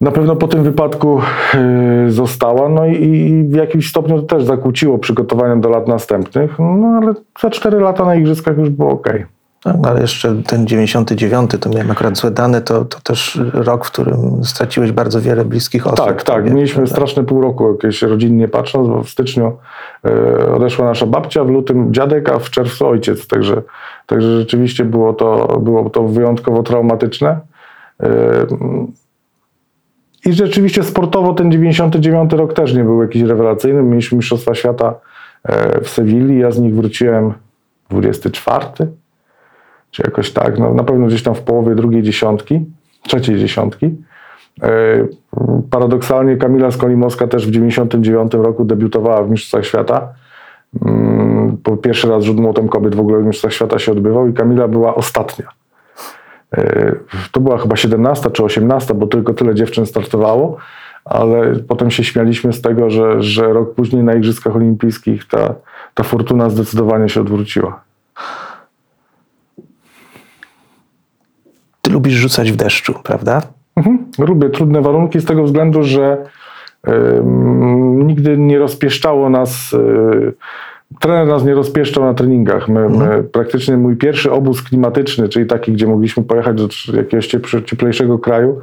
na 0.01 0.11
pewno 0.11 0.35
po 0.35 0.47
tym 0.47 0.63
wypadku 0.63 1.21
yy, 2.03 2.11
została, 2.11 2.69
no 2.69 2.85
i, 2.85 3.45
w 3.49 3.55
jakimś 3.55 3.89
stopniu 3.89 4.21
to 4.21 4.35
też 4.35 4.43
zakłóciło 4.43 4.97
przygotowania 4.97 5.55
do 5.55 5.69
lat 5.69 5.87
następnych, 5.87 6.59
no 6.59 6.99
ale 7.01 7.13
za 7.41 7.49
4 7.49 7.79
lata 7.79 8.05
na 8.05 8.15
igrzyskach 8.15 8.57
już 8.57 8.69
było 8.69 8.91
ok. 8.91 9.09
Tak, 9.63 9.75
no 9.81 9.89
ale 9.89 10.01
jeszcze 10.01 10.35
ten 10.47 10.67
99, 10.67 11.51
to 11.59 11.69
miałem 11.69 11.91
akurat 11.91 12.17
złe 12.17 12.31
dane, 12.31 12.61
to, 12.61 12.85
to 12.85 12.99
też 12.99 13.41
rok, 13.53 13.85
w 13.85 13.91
którym 13.91 14.43
straciłeś 14.43 14.91
bardzo 14.91 15.21
wiele 15.21 15.45
bliskich 15.45 15.87
osób. 15.87 16.05
Tak, 16.05 16.23
tak. 16.23 16.35
Tobie, 16.35 16.51
Mieliśmy 16.51 16.75
prawda? 16.75 16.95
straszne 16.95 17.23
pół 17.23 17.41
roku 17.41 17.71
jakieś 17.71 18.01
rodzinnie 18.01 18.47
patrząc, 18.47 18.87
bo 18.87 19.03
w 19.03 19.09
styczniu 19.09 19.57
e, 20.05 20.53
odeszła 20.53 20.85
nasza 20.85 21.05
babcia, 21.05 21.43
w 21.43 21.49
lutym 21.49 21.93
dziadek, 21.93 22.29
a 22.29 22.39
w 22.39 22.49
czerwcu 22.49 22.87
ojciec. 22.87 23.27
Także, 23.27 23.61
także 24.05 24.39
rzeczywiście 24.39 24.85
było 24.85 25.13
to, 25.13 25.59
było 25.63 25.89
to 25.89 26.03
wyjątkowo 26.03 26.63
traumatyczne. 26.63 27.39
I 30.29 30.33
rzeczywiście 30.33 30.83
sportowo 30.83 31.33
ten 31.33 31.51
99 31.51 32.33
rok 32.33 32.53
też 32.53 32.73
nie 32.73 32.83
był 32.83 33.01
jakiś 33.01 33.21
rewelacyjny. 33.21 33.83
Mieliśmy 33.83 34.17
Mistrzostwa 34.17 34.55
Świata 34.55 34.95
e, 35.43 35.81
w 35.81 35.89
Sewilli, 35.89 36.39
ja 36.39 36.51
z 36.51 36.59
nich 36.59 36.75
wróciłem 36.75 37.33
24, 37.89 38.65
czy 39.91 40.03
jakoś 40.03 40.31
tak, 40.31 40.59
no, 40.59 40.73
na 40.73 40.83
pewno 40.83 41.07
gdzieś 41.07 41.23
tam 41.23 41.35
w 41.35 41.41
połowie 41.41 41.75
drugiej 41.75 42.03
dziesiątki, 42.03 42.61
trzeciej 43.03 43.39
dziesiątki. 43.39 43.95
E, 44.63 44.69
Paradoksalnie 45.69 46.37
Kamila 46.37 46.71
Skolimowska 46.71 47.27
też 47.27 47.47
w 47.47 47.51
99 47.51 48.33
roku 48.33 48.65
debiutowała 48.65 49.23
w 49.23 49.29
Mistrzostwach 49.29 49.65
Świata. 49.65 50.13
Mm, 50.85 51.57
pierwszy 51.81 52.07
rzut 52.19 52.39
młotem 52.39 52.69
kobiet 52.69 52.95
w 52.95 52.99
ogóle 52.99 53.19
w 53.19 53.23
Mistrzostwach 53.23 53.53
Świata 53.53 53.79
się 53.79 53.91
odbywał 53.91 54.27
i 54.27 54.33
Kamila 54.33 54.67
była 54.67 54.95
ostatnia. 54.95 55.45
E, 56.57 56.95
To 57.31 57.39
była 57.39 57.57
chyba 57.57 57.75
17 57.75 58.31
czy 58.31 58.43
18, 58.43 58.93
bo 58.93 59.07
tylko 59.07 59.33
tyle 59.33 59.55
dziewczyn 59.55 59.85
startowało, 59.85 60.57
ale 61.05 61.55
potem 61.55 61.91
się 61.91 62.03
śmialiśmy 62.03 62.53
z 62.53 62.61
tego, 62.61 62.89
że, 62.89 63.21
że 63.23 63.53
rok 63.53 63.75
później 63.75 64.03
na 64.03 64.13
Igrzyskach 64.13 64.55
Olimpijskich 64.55 65.25
ta, 65.27 65.55
ta 65.93 66.03
fortuna 66.03 66.49
zdecydowanie 66.49 67.09
się 67.09 67.21
odwróciła. 67.21 67.81
Ty 71.81 71.91
lubisz 71.91 72.13
rzucać 72.13 72.51
w 72.51 72.55
deszczu, 72.55 72.93
prawda? 73.03 73.41
Mhm. 73.75 74.05
Lubię 74.19 74.49
trudne 74.49 74.81
warunki 74.81 75.19
z 75.19 75.25
tego 75.25 75.43
względu, 75.43 75.83
że 75.83 76.17
ym, 76.87 78.07
nigdy 78.07 78.37
nie 78.37 78.59
rozpieszczało 78.59 79.29
nas. 79.29 79.73
y, 79.73 80.33
trener 80.99 81.27
nas 81.27 81.43
nie 81.43 81.53
rozpieszczał 81.53 82.03
na 82.03 82.13
treningach. 82.13 82.67
My, 82.67 82.89
my, 82.89 83.23
praktycznie 83.23 83.77
mój 83.77 83.97
pierwszy 83.97 84.31
obóz 84.31 84.61
klimatyczny, 84.61 85.29
czyli 85.29 85.45
taki, 85.45 85.71
gdzie 85.71 85.87
mogliśmy 85.87 86.23
pojechać 86.23 86.57
do 86.57 86.67
jakiegoś 86.97 87.27
cieplejszego 87.65 88.19
kraju, 88.19 88.61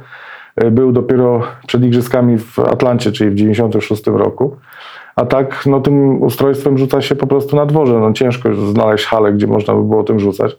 y, 0.63 0.71
był 0.71 0.91
dopiero 0.91 1.41
przed 1.67 1.83
Igrzyskami 1.83 2.37
w 2.37 2.59
Atlancie, 2.59 3.11
czyli 3.11 3.29
w 3.29 3.35
96 3.35 4.07
roku. 4.07 4.55
A 5.15 5.25
tak, 5.25 5.65
no 5.65 5.79
tym 5.79 6.21
ustrojstwem 6.21 6.77
rzuca 6.77 7.01
się 7.01 7.15
po 7.15 7.27
prostu 7.27 7.55
na 7.55 7.65
dworze. 7.65 7.99
No, 7.99 8.13
ciężko 8.13 8.53
znaleźć 8.53 9.05
halę, 9.05 9.33
gdzie 9.33 9.47
można 9.47 9.73
by 9.73 9.83
było 9.83 10.03
tym 10.03 10.19
rzucać. 10.19 10.57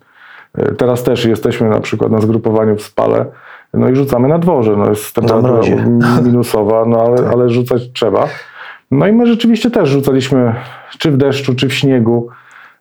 Y, 0.59 0.75
Teraz 0.75 1.03
też 1.03 1.25
jesteśmy 1.25 1.69
na 1.69 1.81
przykład 1.81 2.13
na 2.13 2.21
zgrupowaniu 2.21 2.77
w 2.77 2.83
Spale, 2.83 3.27
no 3.75 3.89
i 3.89 3.97
rzucamy 3.97 4.29
na 4.29 4.39
dworze. 4.39 4.77
No 4.77 4.89
jest 4.89 5.15
temperatura 5.15 5.61
minusowa, 6.25 6.85
no 6.87 7.01
ale, 7.01 7.31
ale 7.31 7.51
rzucać 7.51 7.93
trzeba. 7.93 8.29
No 8.90 9.07
i 9.07 9.12
my 9.12 9.26
rzeczywiście 9.26 9.71
też 9.71 9.88
rzucaliśmy 9.88 10.54
czy 10.99 11.11
w 11.11 11.16
deszczu, 11.16 11.54
czy 11.54 11.68
w 11.68 11.75
śniegu. 11.75 12.28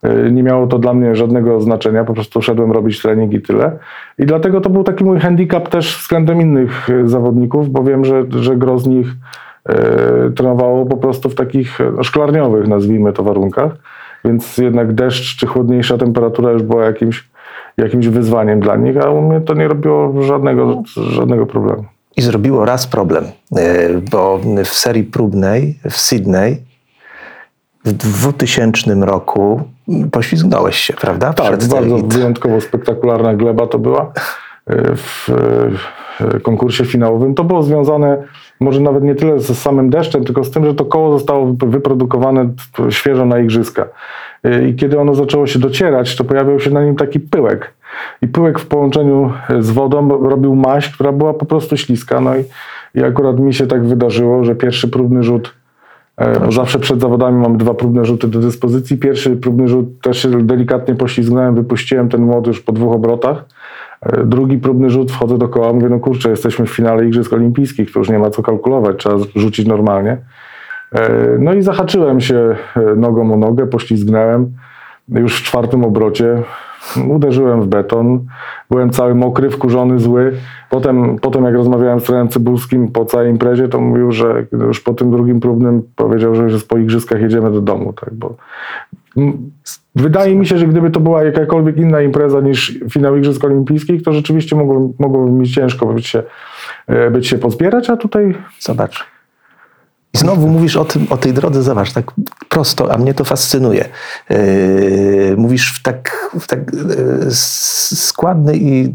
Y, 0.06 0.32
Nie 0.32 0.44
miało 0.44 0.68
to 0.68 0.80
dla 0.80 0.94
mnie 0.94 1.16
żadnego 1.16 1.62
znaczenia, 1.62 2.04
po 2.04 2.14
prostu 2.14 2.42
szedłem 2.42 2.72
robić 2.72 3.02
trening 3.02 3.34
i 3.34 3.42
tyle. 3.42 3.78
I 4.20 4.26
dlatego 4.26 4.62
to 4.62 4.70
był 4.70 4.84
taki 4.84 5.04
mój 5.04 5.20
handicap 5.20 5.70
też 5.70 5.98
względem 5.98 6.42
innych 6.42 6.90
y, 6.90 7.10
zawodników, 7.10 7.70
bo 7.70 7.84
wiem, 7.84 8.06
że, 8.06 8.26
że 8.30 8.56
gro 8.56 8.80
z 8.80 8.88
nich 8.88 9.08
y, 9.08 9.74
trenowało 10.32 10.86
po 10.86 10.98
prostu 10.98 11.30
w 11.30 11.36
takich 11.36 11.82
y, 11.82 12.04
szklarniowych, 12.04 12.68
nazwijmy 12.68 13.14
to, 13.14 13.24
warunkach. 13.24 13.72
Więc 14.26 14.58
jednak 14.58 14.94
deszcz 14.94 15.40
czy 15.40 15.48
chłodniejsza 15.48 15.98
temperatura 15.98 16.52
już 16.52 16.64
była 16.64 16.86
jakimś, 16.86 17.30
jakimś 17.78 18.08
wyzwaniem 18.08 18.60
dla 18.60 18.76
nich, 18.76 18.98
a 19.06 19.10
u 19.10 19.22
mnie 19.22 19.42
to 19.42 19.54
nie 19.54 19.68
robiło 19.68 20.22
żadnego, 20.22 20.84
żadnego 20.96 21.46
problemu. 21.46 21.97
I 22.18 22.22
zrobiło 22.22 22.66
raz 22.66 22.88
problem, 22.88 23.26
y, 23.58 24.02
bo 24.12 24.40
w 24.66 24.68
serii 24.68 25.04
próbnej 25.04 25.80
w 25.90 25.98
Sydney 25.98 26.58
w 27.86 27.94
2000 27.94 29.06
roku 29.06 29.62
poślizgnąłeś 30.12 30.76
się, 30.76 30.94
prawda? 30.94 31.34
Tak, 31.34 31.58
Przed 31.58 31.70
bardzo 31.70 31.96
Elite. 31.96 32.18
wyjątkowo 32.18 32.62
spektakularna 32.62 33.36
gleba 33.36 33.68
to 33.68 33.80
była 33.80 34.12
e, 34.68 34.96
w 34.96 35.30
e, 36.20 36.40
konkursie 36.40 36.86
finałowym. 36.86 37.36
To 37.36 37.44
było 37.44 37.64
związane 37.64 38.24
może 38.60 38.80
nawet 38.80 39.04
nie 39.04 39.16
tyle 39.16 39.40
z 39.40 39.60
samym 39.60 39.90
deszczem, 39.90 40.24
tylko 40.24 40.44
z 40.44 40.52
tym, 40.52 40.66
że 40.66 40.74
to 40.74 40.86
koło 40.86 41.20
zostało 41.20 41.54
wyprodukowane 41.54 42.50
świeżo 42.90 43.26
na 43.26 43.40
igrzyska. 43.40 43.88
E, 44.44 44.68
I 44.68 44.76
kiedy 44.76 45.00
ono 45.00 45.16
zaczęło 45.16 45.48
się 45.48 45.60
docierać, 45.60 46.16
to 46.16 46.24
pojawiał 46.24 46.60
się 46.60 46.70
na 46.70 46.84
nim 46.84 46.96
taki 46.96 47.20
pyłek. 47.20 47.74
I 48.22 48.28
pyłek 48.28 48.60
w 48.60 48.68
połączeniu 48.68 49.32
z 49.60 49.72
wodą 49.72 50.10
robił 50.30 50.56
maź, 50.56 50.90
która 50.90 51.12
była 51.12 51.34
po 51.34 51.46
prostu 51.46 51.78
śliska. 51.78 52.22
No 52.22 52.38
i, 52.38 52.44
i 52.96 53.04
akurat 53.04 53.40
mi 53.40 53.54
się 53.54 53.68
tak 53.68 53.86
wydarzyło, 53.86 54.44
że 54.44 54.56
pierwszy 54.56 54.88
próbny 54.88 55.24
rzut 55.24 55.54
E, 56.18 56.40
Bo 56.40 56.52
zawsze 56.52 56.80
przed 56.80 57.02
zawodami 57.02 57.42
mamy 57.42 57.58
dwa 57.58 57.74
próbne 57.74 58.06
rzuty 58.06 58.28
do 58.28 58.40
dyspozycji. 58.40 58.98
Pierwszy 58.98 59.36
próbny 59.36 59.68
rzut 59.68 60.02
też 60.02 60.22
się 60.22 60.44
delikatnie 60.44 60.96
poślizgnąłem, 60.96 61.56
wypuściłem 61.56 62.10
ten 62.10 62.22
młot 62.22 62.48
już 62.48 62.62
po 62.62 62.72
dwóch 62.72 62.96
obrotach. 62.96 63.46
E, 64.02 64.24
Drugi 64.24 64.58
próbny 64.58 64.90
rzut, 64.90 65.12
wchodzę 65.12 65.38
do 65.38 65.48
koła, 65.48 65.74
mówię, 65.74 65.90
no 65.90 66.00
kurczę, 66.00 66.30
jesteśmy 66.30 66.66
w 66.66 66.70
finale 66.70 67.06
Igrzysk 67.06 67.34
Olimpijskich, 67.34 67.94
to 67.94 68.00
już 68.00 68.10
nie 68.10 68.20
ma 68.20 68.30
co 68.30 68.44
kalkulować, 68.44 68.98
trzeba 68.98 69.16
rzucić 69.36 69.68
normalnie. 69.68 70.18
E, 70.92 71.38
No 71.40 71.54
i 71.54 71.62
zahaczyłem 71.62 72.22
się 72.22 72.56
e, 72.76 72.96
nogą 72.96 73.34
o 73.34 73.38
nogę, 73.38 73.68
poślizgnąłem. 73.68 74.52
Już 75.10 75.40
w 75.40 75.44
czwartym 75.44 75.84
obrocie 75.84 76.44
uderzyłem 77.10 77.62
w 77.62 77.68
beton. 77.68 78.26
Byłem 78.70 78.90
cały 78.90 79.16
mokry, 79.16 79.50
wkurzony, 79.50 80.00
zły. 80.00 80.34
Potem, 80.70 81.20
potem 81.20 81.46
jak 81.46 81.54
rozmawiałem 81.54 82.00
z 82.00 82.04
trenerem 82.04 82.30
Cybulskim 82.30 82.88
po 82.88 83.06
całej 83.06 83.32
imprezie, 83.32 83.68
to 83.68 83.82
mówił, 83.82 84.12
że 84.12 84.46
już 84.52 84.80
po 84.80 84.94
tym 84.94 85.12
drugim 85.12 85.40
próbnym 85.40 85.84
powiedział, 85.96 86.36
że 86.36 86.44
już 86.44 86.64
po 86.64 86.78
igrzyskach 86.78 87.22
jedziemy 87.22 87.52
do 87.52 87.62
domu. 87.62 87.94
Tak, 87.94 88.14
bo 88.14 88.36
Wydaje 89.96 90.36
mi 90.36 90.46
się, 90.46 90.58
że 90.58 90.68
gdyby 90.68 90.90
to 90.90 91.00
była 91.00 91.24
jakakolwiek 91.24 91.78
inna 91.78 92.02
impreza 92.02 92.42
niż 92.42 92.80
finał 92.90 93.18
Igrzysk 93.18 93.44
Olimpijskich, 93.44 94.04
to 94.04 94.14
rzeczywiście 94.14 94.56
mogło, 94.56 94.94
mogłoby 95.00 95.32
mi 95.32 95.48
ciężko 95.48 95.86
być 95.86 96.08
się, 96.08 96.24
e, 96.88 97.12
być 97.12 97.28
się 97.28 97.38
pozbierać, 97.38 97.90
a 97.90 97.98
tutaj 97.98 98.36
Zobacz. 98.60 99.17
I 100.14 100.18
znowu 100.18 100.48
mówisz 100.48 100.76
o, 100.76 100.86
tym, 100.86 101.08
o 101.10 101.18
tej 101.18 101.34
drodze, 101.34 101.64
zobacz, 101.64 101.94
tak 101.94 102.12
prosto, 102.50 102.94
a 102.94 102.98
mnie 102.98 103.14
to 103.14 103.24
fascynuje. 103.24 103.90
Yy, 104.30 105.36
mówisz 105.38 105.74
w 105.80 105.84
tak, 105.84 106.30
w 106.40 106.48
tak 106.48 106.60
yy, 106.74 107.32
składny 107.96 108.58
i 108.58 108.94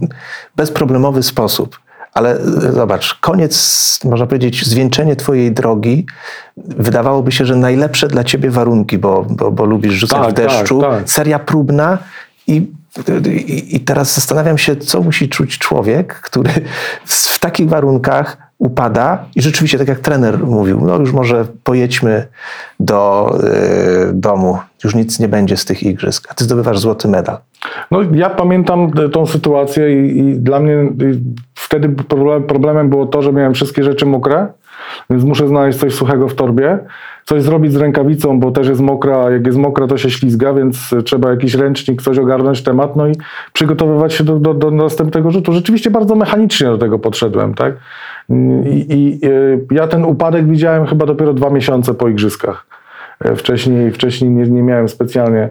bezproblemowy 0.57 1.23
sposób. 1.23 1.81
Ale 2.15 2.39
zobacz, 2.73 3.15
koniec, 3.15 4.01
można 4.05 4.27
powiedzieć, 4.27 4.67
zwieńczenie 4.67 5.17
twojej 5.17 5.53
drogi. 5.53 6.07
Wydawałoby 6.57 7.33
się, 7.33 7.47
że 7.47 7.57
najlepsze 7.57 8.09
dla 8.09 8.25
ciebie 8.25 8.51
warunki, 8.51 8.99
bo, 8.99 9.27
bo, 9.31 9.51
bo 9.51 9.65
lubisz 9.65 9.95
rzucać 9.95 10.21
Tak, 10.21 10.31
w 10.31 10.33
deszczu. 10.33 10.81
tak, 10.81 10.91
tak. 10.91 11.11
Seria 11.11 11.39
próbna 11.39 11.99
i, 12.47 12.71
i, 13.37 13.77
i 13.77 13.81
teraz 13.81 14.15
zastanawiam 14.15 14.59
się, 14.59 14.77
co 14.77 15.01
musi 15.01 15.29
czuć 15.29 15.59
człowiek, 15.59 16.15
który 16.15 16.51
w 17.05 17.39
takich 17.39 17.69
warunkach 17.69 18.37
upada 18.63 19.25
i 19.37 19.43
rzeczywiście, 19.43 19.79
tak 19.79 19.89
jak 19.89 19.99
trener 19.99 20.39
mówił, 20.39 20.81
no 20.81 20.99
już 20.99 21.13
może 21.13 21.47
pojedźmy 21.65 22.27
do 22.81 23.31
y, 24.11 24.13
domu, 24.13 24.59
już 24.85 24.95
nic 24.95 25.19
nie 25.19 25.29
będzie 25.29 25.57
z 25.57 25.65
tych 25.65 25.83
igrzysk, 25.83 26.29
a 26.31 26.35
ty 26.35 26.45
zdobywasz 26.45 26.79
złoty 26.79 27.09
medal. 27.09 27.39
No, 27.91 28.01
ja 28.15 28.31
pamiętam 28.31 28.91
e, 29.05 29.09
tą 29.09 29.27
sytuację 29.27 30.07
i, 30.07 30.19
i 30.19 30.35
dla 30.35 30.61
mnie 30.61 30.75
y, 30.75 31.21
wtedy 31.55 31.89
proble- 31.89 32.43
problemem 32.43 32.89
było 32.89 33.07
to, 33.07 33.23
że 33.23 33.33
miałem 33.33 33.55
wszystkie 33.55 33.85
rzeczy 33.85 34.07
mokre, 34.07 34.47
więc 35.11 35.25
muszę 35.25 35.49
znaleźć 35.49 35.79
coś 35.79 35.95
suchego 35.95 36.29
w 36.29 36.35
torbie, 36.35 36.79
coś 37.25 37.43
zrobić 37.43 37.73
z 37.73 37.77
rękawicą, 37.77 38.41
bo 38.41 38.51
też 38.51 38.69
jest 38.69 38.81
mokra, 38.81 39.31
jak 39.31 39.47
jest 39.47 39.59
mokra, 39.59 39.87
to 39.87 39.99
się 39.99 40.11
ślizga, 40.11 40.55
więc 40.55 40.93
e, 40.93 41.03
trzeba 41.03 41.31
jakiś 41.31 41.55
ręcznik, 41.55 42.03
coś 42.03 42.19
ogarnąć 42.19 42.63
temat, 42.63 42.97
no 42.97 43.09
i 43.09 43.13
przygotowywać 43.53 44.15
się 44.15 44.25
do, 44.25 44.39
do, 44.39 44.55
do 44.55 44.71
następnego 44.71 45.31
rzutu. 45.31 45.53
Rzeczywiście 45.53 45.91
bardzo 45.91 46.15
mechanicznie 46.15 46.67
do 46.67 46.79
tego 46.79 46.99
podszedłem, 46.99 47.55
tak? 47.55 47.75
I, 48.67 48.87
i 48.89 49.27
y, 49.27 49.67
ja 49.71 49.87
ten 49.89 50.05
upadek 50.05 50.47
widziałem 50.47 50.87
chyba 50.87 51.07
dopiero 51.07 51.35
dwa 51.35 51.51
miesiące 51.51 51.95
po 51.95 52.09
igrzyskach. 52.09 52.67
E, 53.21 53.37
Wcześniej, 53.37 53.91
wcześniej 53.91 54.31
nie, 54.31 54.43
nie 54.43 54.63
miałem 54.63 54.89
specjalnie 54.89 55.49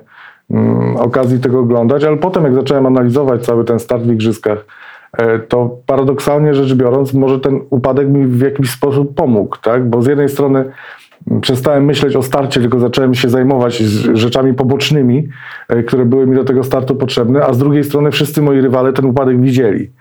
mm, 0.52 0.98
okazji 0.98 1.40
tego 1.40 1.60
oglądać, 1.60 2.04
ale 2.04 2.18
potem 2.18 2.44
jak 2.44 2.54
zacząłem 2.56 2.86
analizować 2.86 3.46
cały 3.46 3.66
ten 3.66 3.80
start 3.80 4.04
w 4.04 4.12
igrzyskach, 4.12 4.66
e, 5.18 5.40
to 5.40 5.78
paradoksalnie 5.86 6.54
rzecz 6.54 6.74
biorąc, 6.74 7.14
może 7.14 7.40
ten 7.40 7.60
upadek 7.70 8.08
mi 8.08 8.26
w 8.26 8.42
jakiś 8.42 8.70
sposób 8.72 9.16
pomógł, 9.16 9.58
tak? 9.62 9.90
Bo 9.90 10.02
z 10.02 10.08
jednej 10.08 10.30
strony 10.30 10.60
mm, 10.60 10.72
przestałem 11.42 11.86
myśleć 11.86 12.16
o 12.16 12.24
starcie, 12.24 12.62
tylko 12.62 12.80
zacząłem 12.80 13.14
się 13.16 13.30
zajmować 13.30 13.78
rzeczami 14.14 14.54
pobocznymi, 14.54 15.30
e, 15.68 15.84
które 15.84 16.06
były 16.06 16.28
mi 16.28 16.36
do 16.36 16.44
tego 16.44 16.64
startu 16.64 16.96
potrzebne, 16.96 17.46
a 17.46 17.54
z 17.54 17.58
drugiej 17.58 17.84
strony 17.84 18.12
wszyscy 18.12 18.42
moi 18.42 18.62
rywale 18.62 18.94
ten 18.94 19.06
upadek 19.06 19.42
widzieli. 19.42 19.92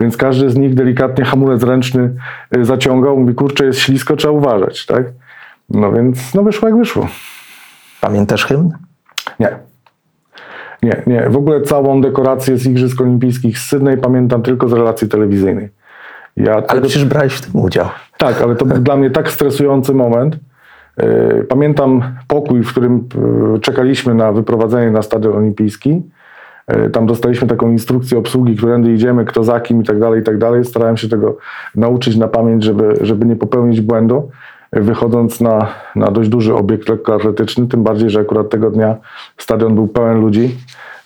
Więc 0.00 0.16
każdy 0.16 0.50
z 0.50 0.56
nich 0.56 0.74
delikatnie 0.74 1.24
hamulec 1.24 1.62
ręczny 1.62 2.14
e, 2.50 2.64
zaciągał, 2.64 3.18
mówi, 3.20 3.34
kurczę, 3.34 3.64
jest 3.64 3.80
ślisko, 3.80 4.16
trzeba 4.16 4.34
uważać, 4.34 4.86
tak? 4.86 5.04
No 5.70 5.92
więc, 5.92 6.34
no 6.34 6.42
wyszło 6.42 6.68
jak 6.68 6.78
wyszło. 6.78 7.08
Pamiętasz 8.00 8.44
hymn? 8.44 8.70
Nie. 9.40 9.58
Nie, 10.82 11.02
nie. 11.06 11.30
W 11.30 11.36
ogóle 11.36 11.60
całą 11.62 12.00
dekorację 12.00 12.56
z 12.56 12.66
Igrzysk 12.66 13.00
Olimpijskich 13.00 13.58
z 13.58 13.66
Sydney 13.66 13.96
pamiętam 13.96 14.42
tylko 14.42 14.68
z 14.68 14.72
relacji 14.72 15.08
telewizyjnej. 15.08 15.68
Ja 16.36 16.52
Ale 16.52 16.62
tego, 16.62 16.80
przecież 16.80 17.04
brałeś 17.04 17.34
w 17.34 17.40
tym 17.40 17.60
udział. 17.60 17.88
tak, 18.18 18.42
ale 18.42 18.56
to 18.56 18.64
był 18.64 18.78
dla 18.78 18.96
mnie 18.96 19.10
tak 19.10 19.30
stresujący 19.30 19.94
moment. 19.94 20.36
Yy, 21.02 21.44
Pamiętam 21.48 22.02
pokój, 22.28 22.62
w 22.62 22.70
którym 22.70 23.08
yy, 23.52 23.60
czekaliśmy 23.60 24.14
na 24.14 24.32
wyprowadzenie 24.32 24.90
na 24.90 25.02
Stadion 25.02 25.36
Olimpijski. 25.36 26.02
Yy, 26.68 26.90
Tam 26.90 27.06
dostaliśmy 27.06 27.48
taką 27.48 27.70
instrukcję 27.70 28.18
obsługi, 28.18 28.56
którędy 28.56 28.92
idziemy, 28.92 29.24
kto 29.24 29.44
za 29.44 29.60
kim 29.60 29.80
i 29.80 29.84
tak 29.84 30.00
dalej, 30.00 30.20
i 30.20 30.24
tak 30.24 30.38
dalej. 30.38 30.64
Starałem 30.64 30.96
się 30.96 31.08
tego 31.08 31.36
nauczyć 31.74 32.16
na 32.16 32.28
pamięć, 32.28 32.64
żeby, 32.64 32.94
żeby 33.00 33.26
nie 33.26 33.36
popełnić 33.36 33.80
błędu, 33.80 34.30
wychodząc 34.72 35.40
na, 35.40 35.66
na 35.96 36.10
dość 36.10 36.28
duży 36.28 36.54
obiekt 36.54 36.88
lekkoatletyczny, 36.88 37.68
tym 37.68 37.82
bardziej, 37.82 38.10
że 38.10 38.20
akurat 38.20 38.50
tego 38.50 38.70
dnia 38.70 38.96
stadion 39.36 39.74
był 39.74 39.88
pełen 39.88 40.20
ludzi, 40.20 40.56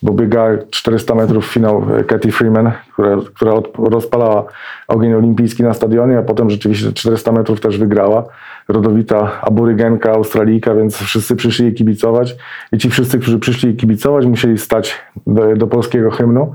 bo 0.02 0.12
biegała 0.12 0.50
400 0.70 1.14
metrów 1.14 1.46
finał 1.46 1.84
e, 1.96 2.04
Katy 2.04 2.32
Freeman, 2.32 2.72
która, 2.92 3.16
która 3.34 3.52
od, 3.52 3.68
rozpalała 3.78 4.44
ogień 4.88 5.14
olimpijski 5.14 5.62
na 5.62 5.74
stadionie, 5.74 6.18
a 6.18 6.22
potem 6.22 6.50
rzeczywiście 6.50 6.92
400 6.92 7.32
metrów 7.32 7.60
też 7.60 7.78
wygrała. 7.78 8.24
Rodowita 8.68 9.40
aborygenka, 9.40 10.12
Australijka, 10.12 10.74
więc 10.74 10.96
wszyscy 10.96 11.36
przyszli 11.36 11.64
jej 11.64 11.74
kibicować 11.74 12.36
i 12.72 12.78
ci 12.78 12.90
wszyscy, 12.90 13.18
którzy 13.18 13.38
przyszli 13.38 13.68
jej 13.68 13.76
kibicować, 13.76 14.26
musieli 14.26 14.58
stać 14.58 14.94
do, 15.26 15.56
do 15.56 15.66
polskiego 15.66 16.10
hymnu. 16.10 16.54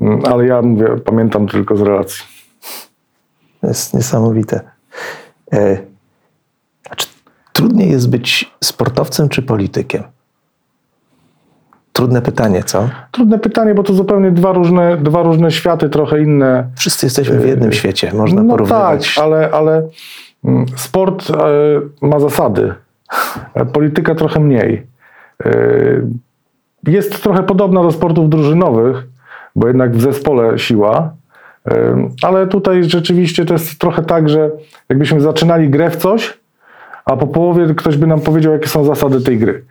Mm, 0.00 0.20
Ale 0.24 0.46
ja 0.46 0.62
mówię, 0.62 0.86
pamiętam 1.04 1.46
tylko 1.46 1.76
z 1.76 1.80
relacji. 1.80 2.24
To 3.60 3.66
jest 3.66 3.94
niesamowite. 3.94 4.60
E, 5.52 5.78
trudniej 7.52 7.90
jest 7.90 8.10
być 8.10 8.52
sportowcem 8.64 9.28
czy 9.28 9.42
politykiem? 9.42 10.02
Trudne 12.00 12.22
pytanie, 12.22 12.64
co? 12.64 12.88
Trudne 13.10 13.38
pytanie, 13.38 13.74
bo 13.74 13.82
to 13.82 13.94
zupełnie 13.94 14.30
dwa 14.30 14.52
różne, 14.52 14.96
dwa 14.96 15.22
różne 15.22 15.50
światy, 15.50 15.88
trochę 15.88 16.22
inne. 16.22 16.64
Wszyscy 16.76 17.06
jesteśmy 17.06 17.38
w 17.38 17.46
jednym 17.46 17.72
świecie, 17.72 18.12
można 18.14 18.42
no 18.42 18.50
porównywać. 18.50 19.14
tak, 19.14 19.24
ale, 19.24 19.50
ale 19.52 19.82
mm, 20.44 20.66
sport 20.76 21.30
e, 21.30 21.34
ma 22.06 22.20
zasady, 22.20 22.74
polityka 23.74 24.14
trochę 24.14 24.40
mniej. 24.40 24.86
E, 25.44 25.50
Jest 26.86 27.22
trochę 27.22 27.42
podobna 27.42 27.82
do 27.82 27.90
sportów 27.92 28.30
drużynowych, 28.30 29.06
bo 29.56 29.66
jednak 29.66 29.96
w 29.96 30.00
zespole 30.00 30.58
siła, 30.58 31.12
e, 31.68 32.08
ale 32.22 32.46
tutaj 32.46 32.84
rzeczywiście 32.84 33.44
to 33.44 33.52
jest 33.52 33.78
trochę 33.80 34.02
tak, 34.02 34.28
że 34.28 34.50
jakbyśmy 34.88 35.20
zaczynali 35.20 35.70
grę 35.70 35.90
w 35.90 35.96
coś, 35.96 36.38
a 37.04 37.16
po 37.16 37.26
połowie 37.26 37.74
ktoś 37.74 37.96
by 37.96 38.06
nam 38.06 38.20
powiedział, 38.20 38.52
jakie 38.52 38.68
są 38.68 38.84
zasady 38.84 39.20
tej 39.20 39.38
gry. 39.38 39.64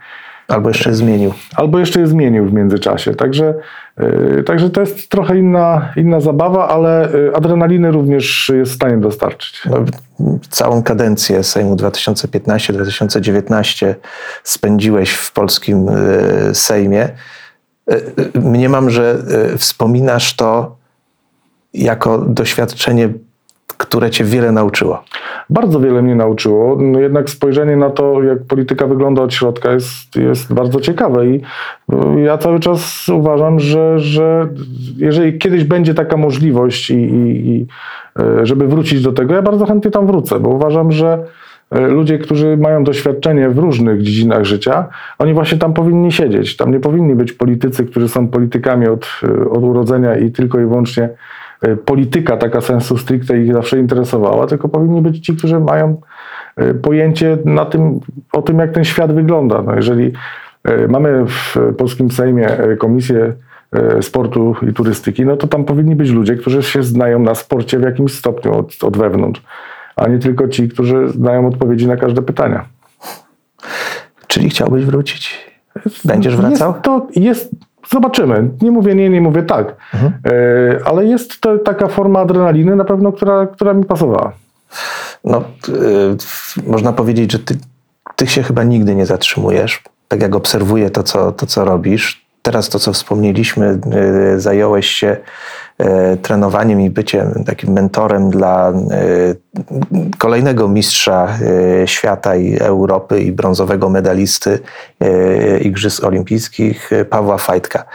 Albo 0.49 0.69
jeszcze 0.69 0.93
zmienił. 0.93 1.33
Albo 1.55 1.79
jeszcze 1.79 1.99
je 1.99 2.07
zmienił 2.07 2.45
w 2.45 2.53
międzyczasie. 2.53 3.15
Także, 3.15 3.53
yy, 3.97 4.43
także 4.43 4.69
to 4.69 4.81
jest 4.81 5.09
trochę 5.09 5.37
inna, 5.37 5.93
inna 5.95 6.19
zabawa, 6.19 6.67
ale 6.67 7.09
yy, 7.13 7.31
adrenaliny 7.35 7.91
również 7.91 8.51
jest 8.55 8.71
w 8.71 8.75
stanie 8.75 8.97
dostarczyć. 8.97 9.61
No, 9.65 9.85
całą 10.49 10.83
kadencję 10.83 11.43
Sejmu 11.43 11.75
2015-2019 11.75 13.95
spędziłeś 14.43 15.11
w 15.11 15.33
polskim 15.33 15.89
e, 15.89 15.95
Sejmie. 16.55 17.01
E, 17.01 17.13
e, 18.35 18.39
Mniemam, 18.39 18.89
że 18.89 19.23
e, 19.53 19.57
wspominasz 19.57 20.35
to 20.35 20.77
jako 21.73 22.17
doświadczenie, 22.17 23.09
które 23.79 24.09
cię 24.09 24.23
wiele 24.23 24.51
nauczyło. 24.51 25.03
Bardzo 25.49 25.79
wiele 25.79 26.01
mnie 26.01 26.15
nauczyło, 26.15 26.77
no 26.79 26.99
jednak 26.99 27.29
spojrzenie 27.29 27.77
na 27.77 27.89
to, 27.89 28.23
jak 28.23 28.43
polityka 28.43 28.87
wygląda 28.87 29.21
od 29.21 29.33
środka 29.33 29.71
jest, 29.71 30.15
jest 30.15 30.53
bardzo 30.53 30.79
ciekawe 30.81 31.27
i 31.27 31.41
yy, 31.89 32.21
ja 32.21 32.37
cały 32.37 32.59
czas 32.59 33.09
uważam, 33.09 33.59
że, 33.59 33.99
że 33.99 34.47
jeżeli 34.97 35.37
kiedyś 35.37 35.63
będzie 35.63 35.93
taka 35.93 36.17
możliwość 36.17 36.89
i, 36.89 36.93
i, 36.93 37.49
i 37.49 37.67
yy, 38.19 38.45
żeby 38.45 38.67
wrócić 38.67 39.01
do 39.01 39.11
tego, 39.11 39.33
ja 39.33 39.41
bardzo 39.41 39.65
chętnie 39.65 39.91
tam 39.91 40.07
wrócę, 40.07 40.39
bo 40.39 40.49
uważam, 40.49 40.91
że 40.91 41.23
yy, 41.71 41.87
ludzie, 41.87 42.19
którzy 42.19 42.57
mają 42.57 42.83
doświadczenie 42.83 43.49
w 43.49 43.57
różnych 43.57 44.01
dziedzinach 44.01 44.45
życia, 44.45 44.87
oni 45.19 45.33
właśnie 45.33 45.57
tam 45.57 45.73
powinni 45.73 46.11
siedzieć. 46.11 46.57
Tam 46.57 46.71
nie 46.71 46.79
powinni 46.79 47.15
być 47.15 47.33
politycy, 47.33 47.85
którzy 47.85 48.07
są 48.07 48.27
politykami 48.27 48.87
od, 48.87 49.07
od 49.51 49.63
urodzenia 49.63 50.17
i 50.17 50.31
tylko 50.31 50.59
i 50.59 50.65
wyłącznie 50.65 51.03
y, 51.03 51.09
polityka 51.85 52.37
taka 52.37 52.61
sensu 52.61 52.97
stricte 52.97 53.39
ich 53.39 53.53
zawsze 53.53 53.79
interesowała, 53.79 54.47
tylko 54.47 54.69
powinni 54.69 55.01
być 55.01 55.25
ci, 55.25 55.35
którzy 55.35 55.59
mają 55.59 56.01
y, 56.61 56.73
pojęcie 56.73 57.37
na 57.45 57.65
tym, 57.65 57.99
o 58.31 58.41
tym, 58.41 58.59
jak 58.59 58.71
ten 58.71 58.83
świat 58.83 59.13
wygląda. 59.13 59.61
No 59.61 59.75
jeżeli 59.75 60.13
y, 60.69 60.87
mamy 60.87 61.25
w 61.25 61.55
polskim 61.77 62.11
Sejmie 62.11 62.47
Komisję 62.77 63.33
Sportu 64.01 64.55
i 64.69 64.73
Turystyki, 64.73 65.25
no 65.25 65.37
to 65.37 65.47
tam 65.47 65.65
powinni 65.65 65.95
być 65.95 66.09
ludzie, 66.09 66.35
którzy 66.35 66.63
się 66.63 66.83
znają 66.83 67.19
na 67.19 67.35
sporcie 67.35 67.79
w 67.79 67.81
jakimś 67.81 68.13
stopniu 68.13 68.53
od, 68.53 68.83
od 68.83 68.97
wewnątrz, 68.97 69.43
a 69.95 70.07
nie 70.07 70.19
tylko 70.19 70.47
ci, 70.47 70.69
którzy 70.69 71.09
znają 71.09 71.47
odpowiedzi 71.47 71.87
na 71.87 71.97
każde 71.97 72.21
pytania. 72.21 72.65
Czyli 74.27 74.49
chciałbyś 74.49 74.85
wrócić? 74.85 75.49
Będziesz 76.05 76.35
wracał? 76.35 76.71
Jest 76.71 76.83
to 76.83 77.07
jest, 77.15 77.51
zobaczymy. 77.89 78.49
Nie 78.61 78.71
mówię 78.71 78.95
nie, 78.95 79.09
nie 79.09 79.21
mówię 79.21 79.43
tak. 79.43 79.75
Mhm. 79.93 80.13
E, 80.25 80.87
ale 80.87 81.05
jest 81.05 81.41
to 81.41 81.57
taka 81.57 81.87
forma 81.87 82.19
adrenaliny 82.19 82.75
na 82.75 82.85
pewno, 82.85 83.11
która, 83.11 83.47
która 83.47 83.73
mi 83.73 83.85
pasowała. 83.85 84.31
No, 85.23 85.43
y, 85.69 86.63
można 86.67 86.93
powiedzieć, 86.93 87.31
że 87.31 87.39
ty, 87.39 87.57
ty 88.15 88.27
się 88.27 88.43
chyba 88.43 88.63
nigdy 88.63 88.95
nie 88.95 89.05
zatrzymujesz. 89.05 89.83
Tak 90.07 90.21
jak 90.21 90.35
obserwuję 90.35 90.89
to, 90.89 91.03
co, 91.03 91.31
to, 91.31 91.45
co 91.45 91.65
robisz. 91.65 92.25
Teraz 92.41 92.69
to, 92.69 92.79
co 92.79 92.93
wspomnieliśmy, 92.93 93.79
y, 94.35 94.39
zająłeś 94.39 94.87
się 94.87 95.17
trenowaniem 96.21 96.81
i 96.81 96.89
byciem 96.89 97.43
takim 97.45 97.73
mentorem 97.73 98.29
dla 98.29 98.71
y, 98.71 100.15
kolejnego 100.17 100.67
mistrza 100.67 101.37
y, 101.83 101.87
świata 101.87 102.35
i 102.35 102.57
Europy 102.57 103.21
i 103.21 103.31
brązowego 103.31 103.89
medalisty 103.89 104.59
Igrzysk 105.61 106.03
Olimpijskich, 106.03 106.89
Pawła 107.09 107.37
Fajtka. 107.37 107.85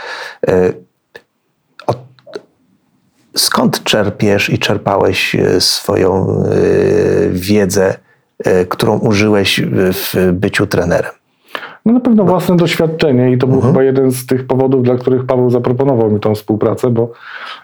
Skąd 3.37 3.85
czerpiesz 3.85 4.51
i 4.51 4.59
czerpałeś 4.59 5.35
e, 5.35 5.61
swoją 5.61 6.42
e, 6.44 6.51
wiedzę, 7.31 7.94
e, 8.38 8.64
którą 8.64 8.99
użyłeś 8.99 9.61
w 9.92 10.33
byciu 10.33 10.66
trenerem? 10.66 11.12
No 11.85 11.92
na 11.92 12.01
pewno 12.01 12.25
własne 12.25 12.57
doświadczenie 12.57 13.33
i 13.33 13.38
to 13.38 13.47
był 13.47 13.61
chyba 13.61 13.83
jeden 13.83 14.12
z 14.12 14.27
tych 14.27 14.47
powodów, 14.47 14.83
dla 14.83 14.94
których 14.97 15.25
Paweł 15.25 15.51
zaproponował 15.51 16.11
mi 16.11 16.20
tą 16.20 16.35
współpracę, 16.35 16.90
bo 16.90 17.12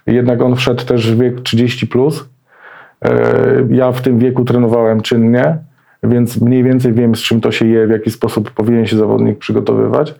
jednak 0.06 0.42
on 0.42 0.56
wszedł 0.56 0.84
też 0.84 1.12
w 1.12 1.18
wiek 1.18 1.40
30+. 1.40 1.86
Plus. 1.86 2.28
E, 3.04 3.66
Ja 3.70 3.92
w 3.92 4.02
tym 4.02 4.18
wieku 4.18 4.44
trenowałem 4.44 5.00
czynnie, 5.00 5.58
więc 6.02 6.40
mniej 6.40 6.62
więcej 6.64 6.92
wiem, 6.92 7.14
z 7.14 7.18
czym 7.18 7.40
to 7.40 7.52
się 7.52 7.66
je, 7.66 7.86
w 7.86 7.90
jaki 7.90 8.10
sposób 8.10 8.50
powinien 8.50 8.86
się 8.86 8.96
zawodnik 8.96 9.38
przygotowywać. 9.38 10.14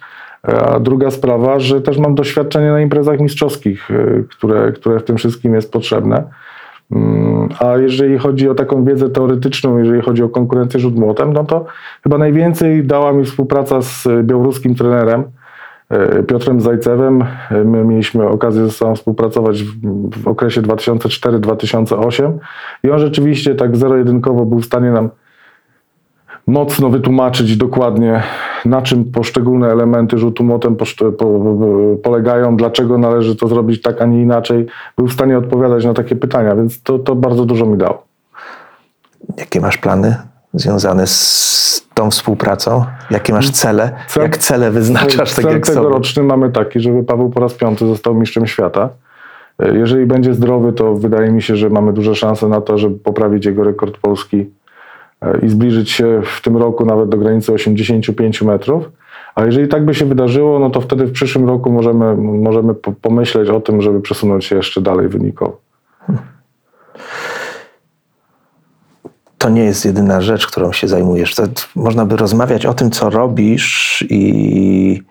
E, 0.49 0.61
A 0.61 0.81
druga 0.81 1.11
sprawa, 1.11 1.59
że 1.61 1.81
też 1.81 1.99
mam 1.99 2.15
doświadczenie 2.15 2.71
na 2.71 2.81
imprezach 2.81 3.21
mistrzowskich, 3.21 3.91
e, 3.91 4.23
które, 4.31 4.73
które 4.73 5.01
w 5.01 5.05
tym 5.05 5.17
wszystkim 5.17 5.55
jest 5.55 5.73
potrzebne. 5.73 6.25
Mm, 6.93 7.49
A 7.59 7.77
jeżeli 7.77 8.19
chodzi 8.19 8.49
o 8.49 8.55
taką 8.55 8.85
wiedzę 8.85 9.09
teoretyczną, 9.09 9.79
jeżeli 9.79 10.03
chodzi 10.03 10.23
o 10.23 10.29
konkurencję 10.29 10.81
rzut 10.81 10.97
młotem, 10.97 11.33
no 11.33 11.45
to 11.45 11.65
chyba 12.03 12.19
najwięcej 12.19 12.85
dała 12.85 13.13
mi 13.13 13.25
współpraca 13.25 13.83
z 13.83 14.07
e, 14.07 14.23
białoruskim 14.23 14.75
trenerem 14.75 15.25
e, 15.89 16.23
Piotrem 16.23 16.61
Zajcewem. 16.61 17.25
E, 17.51 17.65
My 17.65 17.85
mieliśmy 17.85 18.29
okazję 18.29 18.65
ze 18.65 18.71
sobą 18.71 18.95
współpracować 18.95 19.63
w, 19.63 19.75
w 20.23 20.29
okresie 20.29 20.63
2004-2008 20.63 22.33
i 22.85 22.91
on 22.91 22.99
rzeczywiście 22.99 23.55
tak 23.55 23.77
zero-jedynkowo 23.77 24.47
był 24.47 24.61
w 24.61 24.65
stanie 24.65 24.91
nam 24.91 25.11
mocno 26.51 26.91
wytłumaczyć 26.91 27.57
dokładnie, 27.57 28.23
na 28.65 28.83
czym 28.83 29.05
poszczególne 29.05 29.69
elementy 29.73 30.19
rzutu 30.19 30.45
młotem 30.45 30.77
polegają, 32.03 32.57
dlaczego 32.57 32.99
należy 32.99 33.37
to 33.37 33.49
zrobić 33.49 33.83
tak, 33.83 34.03
a 34.03 34.07
nie 34.07 34.23
inaczej. 34.23 34.67
Był 34.99 35.07
w 35.07 35.13
stanie 35.13 35.39
odpowiadać 35.39 35.85
na 35.85 35.95
takie 35.95 36.17
pytania, 36.17 36.57
więc 36.57 36.83
to, 36.83 36.99
to 36.99 37.15
bardzo 37.15 37.45
dużo 37.45 37.67
mi 37.67 37.79
dało. 37.79 38.03
Jakie 39.37 39.61
masz 39.61 39.79
plany 39.79 40.17
związane 40.55 41.07
z 41.07 41.87
tą 41.95 42.11
współpracą? 42.11 42.85
Jakie 43.11 43.33
masz 43.33 43.51
cele? 43.51 43.91
Cel- 44.09 44.23
Jak 44.23 44.37
cele 44.39 44.71
wyznaczasz, 44.71 45.35
tak 45.35 45.45
Cel 45.45 45.53
jak 45.53 45.67
sobie? 45.67 45.79
tegoroczny 45.79 46.23
mamy 46.23 46.51
taki, 46.51 46.81
żeby 46.81 47.03
Paweł 47.05 47.31
po 47.31 47.41
raz 47.41 47.55
piąty 47.55 47.87
został 47.87 48.15
mistrzem 48.15 48.47
świata. 48.47 48.89
E, 49.59 49.77
Jeżeli 49.79 50.07
będzie 50.07 50.35
zdrowy, 50.35 50.73
to 50.73 50.95
wydaje 50.95 51.31
mi 51.33 51.43
się, 51.43 51.57
że 51.57 51.69
mamy 51.71 51.93
duże 51.93 52.15
szanse 52.15 52.49
na 52.49 52.61
to, 52.61 52.79
żeby 52.79 52.99
poprawić 52.99 53.47
jego 53.47 53.65
rekord 53.65 53.99
polski 53.99 54.51
i 55.43 55.49
zbliżyć 55.49 55.91
się 55.91 56.23
w 56.25 56.43
tym 56.43 56.57
roku 56.57 56.87
nawet 56.87 57.09
do 57.09 57.17
granicy 57.17 57.53
85 57.53 58.43
metrów. 58.43 58.91
A 59.35 59.45
jeżeli 59.45 59.69
tak 59.69 59.85
by 59.85 59.95
się 59.95 60.05
wydarzyło, 60.05 60.59
no 60.59 60.71
to 60.71 60.81
wtedy 60.81 61.07
w 61.07 61.13
przyszłym 61.13 61.49
roku 61.49 61.73
możemy, 61.73 62.17
możemy 62.17 62.75
po- 62.75 62.93
pomyśleć 62.93 63.49
o 63.49 63.61
tym, 63.61 63.83
żeby 63.83 64.01
przesunąć 64.01 64.45
się 64.45 64.57
jeszcze 64.57 64.81
dalej 64.81 65.09
wynikowo. 65.09 65.61
To 69.39 69.49
nie 69.49 69.65
jest 69.65 69.85
jedyna 69.85 70.21
rzecz, 70.21 70.47
którą 70.47 70.73
się 70.73 70.89
zajmujesz. 70.89 71.35
To, 71.35 71.43
można 71.77 72.07
by 72.07 72.17
rozmawiać 72.17 72.67
o 72.67 72.75
tym, 72.75 72.91
co 72.91 73.11
robisz 73.11 74.05
i 74.11 75.03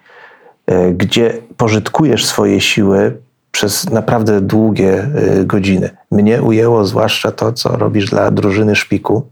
e, 0.65 0.91
gdzie 0.91 1.33
pożytkujesz 1.57 2.25
swoje 2.25 2.61
siły 2.61 3.17
przez 3.51 3.89
naprawdę 3.89 4.41
długie 4.41 4.93
e, 5.03 5.45
godziny. 5.45 5.89
Mnie 6.11 6.41
ujęło 6.41 6.85
zwłaszcza 6.85 7.31
to, 7.31 7.53
co 7.53 7.69
robisz 7.77 8.09
dla 8.09 8.31
drużyny 8.31 8.75
szpiku. 8.75 9.27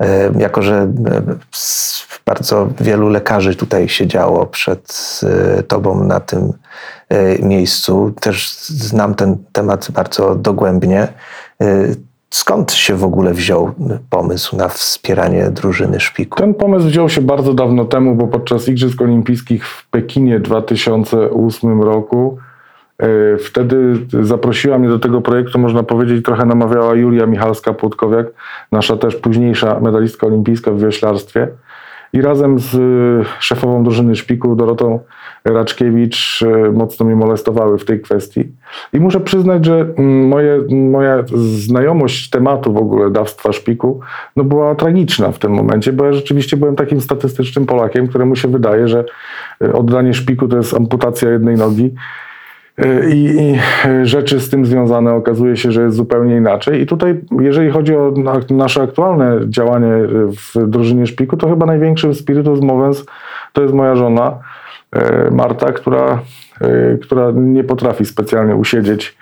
E, 0.00 0.32
Jako, 0.38 0.62
że 0.62 0.74
e, 0.76 0.88
bardzo 2.26 2.68
wielu 2.80 3.08
lekarzy 3.08 3.54
tutaj 3.54 3.88
siedziało 3.88 4.46
przed 4.46 5.20
e, 5.58 5.62
tobą 5.62 6.04
na 6.04 6.20
tym 6.20 6.52
miejscu, 7.42 8.12
też 8.20 8.54
znam 8.68 9.14
ten 9.14 9.36
temat 9.52 9.90
bardzo 9.90 10.34
dogłębnie. 10.34 11.08
Skąd 12.30 12.72
się 12.72 12.94
w 12.96 13.04
ogóle 13.04 13.34
wziął 13.34 13.70
pomysł 14.10 14.56
na 14.56 14.68
wspieranie 14.68 15.50
drużyny 15.50 16.00
szpiku? 16.00 16.38
Ten 16.38 16.54
pomysł 16.54 16.86
wziął 16.86 17.08
się 17.08 17.20
bardzo 17.20 17.54
dawno 17.54 17.84
temu, 17.84 18.14
bo 18.14 18.26
podczas 18.26 18.68
Igrzysk 18.68 19.00
Olimpijskich 19.00 19.66
w 19.68 19.88
Pekinie 19.90 20.38
w 20.38 20.42
2008 20.42 21.82
roku 21.82 22.38
wtedy 23.38 23.94
zaprosiła 24.22 24.78
mnie 24.78 24.88
do 24.88 24.98
tego 24.98 25.20
projektu, 25.20 25.58
można 25.58 25.82
powiedzieć, 25.82 26.24
trochę 26.24 26.46
namawiała 26.46 26.94
Julia 26.94 27.26
Michalska-Płotkowiak, 27.26 28.24
nasza 28.72 28.96
też 28.96 29.16
późniejsza 29.16 29.80
medalistka 29.80 30.26
olimpijska 30.26 30.70
w 30.70 30.80
wioślarstwie. 30.80 31.48
i 32.12 32.22
razem 32.22 32.58
z 32.58 32.74
y, 32.74 33.24
szefową 33.40 33.84
drużyny 33.84 34.16
szpiku 34.16 34.56
Dorotą 34.56 35.00
Raczkiewicz 35.44 36.42
y, 36.42 36.72
mocno 36.72 37.06
mnie 37.06 37.16
molestowały 37.16 37.78
w 37.78 37.84
tej 37.84 38.00
kwestii. 38.00 38.52
I 38.92 39.00
muszę 39.00 39.20
przyznać, 39.20 39.64
że 39.64 39.80
mm, 39.80 40.28
moje, 40.28 40.60
moja 40.70 41.24
znajomość 41.34 42.30
tematu 42.30 42.72
w 42.72 42.76
ogóle 42.76 43.10
dawstwa 43.10 43.52
szpiku 43.52 44.00
no 44.36 44.44
była 44.44 44.74
tragiczna 44.74 45.32
w 45.32 45.38
tym 45.38 45.52
momencie, 45.52 45.92
bo 45.92 46.04
ja 46.04 46.12
rzeczywiście 46.12 46.56
byłem 46.56 46.76
takim 46.76 47.00
statystycznym 47.00 47.66
Polakiem, 47.66 48.08
któremu 48.08 48.36
się 48.36 48.48
wydaje, 48.48 48.88
że 48.88 49.04
oddanie 49.72 50.14
szpiku 50.14 50.48
to 50.48 50.56
jest 50.56 50.74
amputacja 50.74 51.30
jednej 51.30 51.56
nogi. 51.56 51.94
Y, 52.84 53.10
I, 53.10 53.24
I 53.40 53.58
rzeczy 54.06 54.40
z 54.40 54.50
tym 54.50 54.66
związane 54.66 55.14
okazuje 55.14 55.56
się, 55.56 55.72
że 55.72 55.82
jest 55.82 55.96
zupełnie 55.96 56.36
inaczej. 56.36 56.80
I 56.80 56.86
tutaj, 56.86 57.20
jeżeli 57.40 57.70
chodzi 57.70 57.96
o 57.96 58.12
na, 58.16 58.40
nasze 58.50 58.82
aktualne 58.82 59.40
działanie 59.48 59.92
w 60.08 60.68
drużynie 60.68 61.06
szpiku, 61.06 61.36
to 61.36 61.48
chyba 61.48 61.66
największym 61.66 62.14
spiritus 62.14 62.60
to 63.52 63.62
jest 63.62 63.74
moja 63.74 63.96
żona 63.96 64.38
Marta, 65.30 65.72
która, 65.72 66.20
która 67.02 67.30
nie 67.34 67.64
potrafi 67.64 68.04
specjalnie 68.04 68.56
usiedzieć 68.56 69.16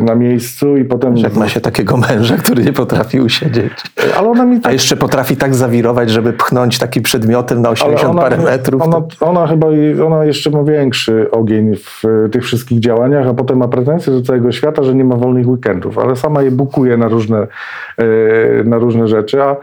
na 0.00 0.14
miejscu 0.14 0.76
i 0.76 0.84
potem. 0.84 1.16
Jak 1.16 1.34
ma 1.34 1.48
się 1.48 1.60
takiego 1.60 1.96
męża, 1.96 2.36
który 2.36 2.64
nie 2.64 2.72
potrafi 2.72 3.20
usiedzieć. 3.20 3.72
Ale 4.18 4.28
ona 4.28 4.44
mi 4.44 4.56
A 4.56 4.60
tak 4.60 4.72
jeszcze 4.72 4.96
potrafi 4.96 5.36
tak 5.36 5.54
zawirować, 5.54 6.10
żeby 6.10 6.32
pchnąć 6.32 6.78
takim 6.78 7.02
przedmiotem 7.02 7.62
na 7.62 7.68
Ale 7.68 7.76
80 7.78 8.16
parę 8.18 8.36
metrów. 8.36 8.82
Ona, 8.82 9.02
ona 9.20 9.46
chyba 9.46 9.66
ona 10.06 10.24
jeszcze 10.24 10.50
ma 10.50 10.64
większy 10.64 11.30
ogień 11.30 11.76
w 11.76 12.04
e, 12.04 12.28
tych 12.28 12.44
wszystkich 12.44 12.80
działaniach, 12.80 13.26
a 13.26 13.34
potem 13.34 13.58
ma 13.58 13.68
pretensje 13.68 14.12
do 14.12 14.22
całego 14.22 14.52
świata, 14.52 14.82
że 14.82 14.94
nie 14.94 15.04
ma 15.04 15.16
wolnych 15.16 15.48
weekendów, 15.48 15.98
ale 15.98 16.16
sama 16.16 16.42
je 16.42 16.50
bukuje 16.50 16.96
na 16.96 17.08
różne, 17.08 17.46
e, 17.96 18.64
na 18.64 18.78
różne 18.78 19.08
rzeczy. 19.08 19.42
A 19.42 19.56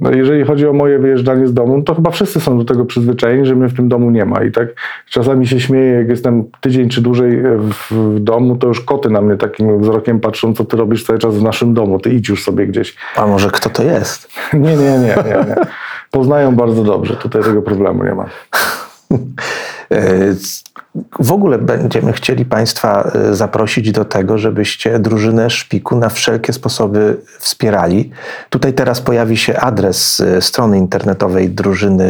no 0.00 0.10
jeżeli 0.10 0.44
chodzi 0.44 0.66
o 0.66 0.72
moje 0.72 0.98
wyjeżdżanie 0.98 1.46
z 1.46 1.54
domu, 1.54 1.82
to 1.82 1.94
chyba 1.94 2.10
wszyscy 2.10 2.40
są 2.40 2.58
do 2.58 2.64
tego 2.64 2.84
przyzwyczajeni, 2.84 3.46
że 3.46 3.56
mnie 3.56 3.68
w 3.68 3.76
tym 3.76 3.88
domu 3.88 4.10
nie 4.10 4.24
ma. 4.24 4.44
I 4.44 4.52
tak 4.52 4.68
czasami 5.10 5.46
się 5.46 5.60
śmieję, 5.60 5.92
jak 5.92 6.08
jestem 6.08 6.44
tydzień 6.60 6.88
czy 6.88 7.00
dłużej 7.00 7.42
w, 7.58 7.90
w 7.90 8.20
domu, 8.20 8.56
to 8.56 8.68
już 8.68 8.80
koty 8.80 9.10
na 9.10 9.20
mnie 9.20 9.36
takim 9.36 9.80
wzrokiem 9.80 10.20
patrzą, 10.20 10.54
co 10.54 10.64
ty 10.64 10.76
robisz 10.76 11.04
cały 11.04 11.18
czas 11.18 11.36
w 11.36 11.42
naszym 11.42 11.74
domu, 11.74 11.98
ty 11.98 12.10
idź 12.10 12.28
już 12.28 12.44
sobie 12.44 12.66
gdzieś. 12.66 12.96
A 13.16 13.26
może 13.26 13.50
kto 13.50 13.70
to 13.70 13.82
jest? 13.82 14.28
Nie, 14.52 14.76
nie, 14.76 14.76
nie, 14.76 15.16
nie. 15.24 15.44
nie. 15.48 15.56
Poznają 16.10 16.56
bardzo 16.56 16.84
dobrze, 16.84 17.16
tutaj 17.16 17.42
tego 17.42 17.62
problemu 17.62 18.04
nie 18.04 18.14
ma. 18.14 18.26
E, 19.92 20.34
W 21.18 21.32
ogóle 21.32 21.58
będziemy 21.58 22.12
chcieli 22.12 22.44
Państwa 22.44 23.10
e, 23.14 23.34
zaprosić 23.34 23.92
do 23.92 24.04
tego, 24.04 24.38
żebyście 24.38 24.98
drużynę 24.98 25.50
Szpiku 25.50 25.96
na 25.96 26.08
wszelkie 26.08 26.52
sposoby 26.52 27.16
wspierali. 27.38 28.10
Tutaj 28.50 28.72
teraz 28.72 29.00
pojawi 29.00 29.36
się 29.36 29.56
adres 29.56 30.20
e, 30.20 30.42
strony 30.42 30.78
internetowej 30.78 31.50
drużyny 31.50 32.08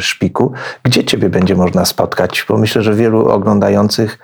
Szpiku. 0.00 0.52
Gdzie 0.82 1.04
Ciebie 1.04 1.28
będzie 1.28 1.54
można 1.54 1.84
spotkać? 1.84 2.44
Bo 2.48 2.58
myślę, 2.58 2.82
że 2.82 2.94
wielu 2.94 3.28
oglądających 3.28 4.18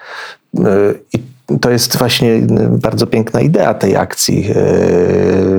i 1.12 1.35
to 1.60 1.70
jest 1.70 1.98
właśnie 1.98 2.34
e, 2.34 2.42
bardzo 2.82 3.06
piękna 3.06 3.40
idea 3.40 3.74
tej 3.74 3.96
akcji. 3.96 4.50
e, 4.50 4.54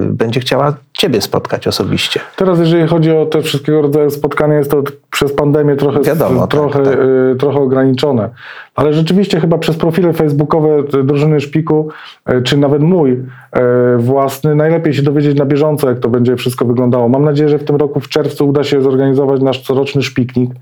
Będzie 0.09 0.39
chciała 0.39 0.73
Ciebie 0.93 1.21
spotkać 1.21 1.67
osobiście. 1.67 2.19
Teraz, 2.35 2.59
jeżeli 2.59 2.87
chodzi 2.87 3.11
o 3.11 3.25
te 3.25 3.41
wszystkiego 3.41 3.81
rodzaju 3.81 4.09
spotkania, 4.09 4.57
jest 4.57 4.71
to 4.71 4.83
przez 5.11 5.33
pandemię 5.33 5.75
trochę, 5.75 6.01
Wiadomo, 6.01 6.41
tak, 6.41 6.49
trochę, 6.49 6.83
tak. 6.83 6.99
y, 7.33 7.35
trochę 7.39 7.59
ograniczone. 7.59 8.29
Ale 8.75 8.93
rzeczywiście 8.93 9.39
chyba 9.39 9.57
przez 9.57 9.77
profile 9.77 10.13
facebookowe 10.13 10.83
drużyny 11.03 11.39
Szpiku, 11.39 11.89
y, 12.29 12.41
czy 12.41 12.57
nawet 12.57 12.81
mój 12.81 13.11
y, 13.11 13.19
własny, 13.97 14.55
najlepiej 14.55 14.93
się 14.93 15.01
dowiedzieć 15.01 15.37
na 15.37 15.45
bieżąco, 15.45 15.89
jak 15.89 15.99
to 15.99 16.09
będzie 16.09 16.35
wszystko 16.35 16.65
wyglądało. 16.65 17.09
Mam 17.09 17.25
nadzieję, 17.25 17.49
że 17.49 17.57
w 17.57 17.63
tym 17.63 17.75
roku 17.75 17.99
w 17.99 18.09
czerwcu 18.09 18.47
uda 18.47 18.63
się 18.63 18.81
zorganizować 18.81 19.41
nasz 19.41 19.61
coroczny 19.61 20.01
szpiknik. 20.01 20.53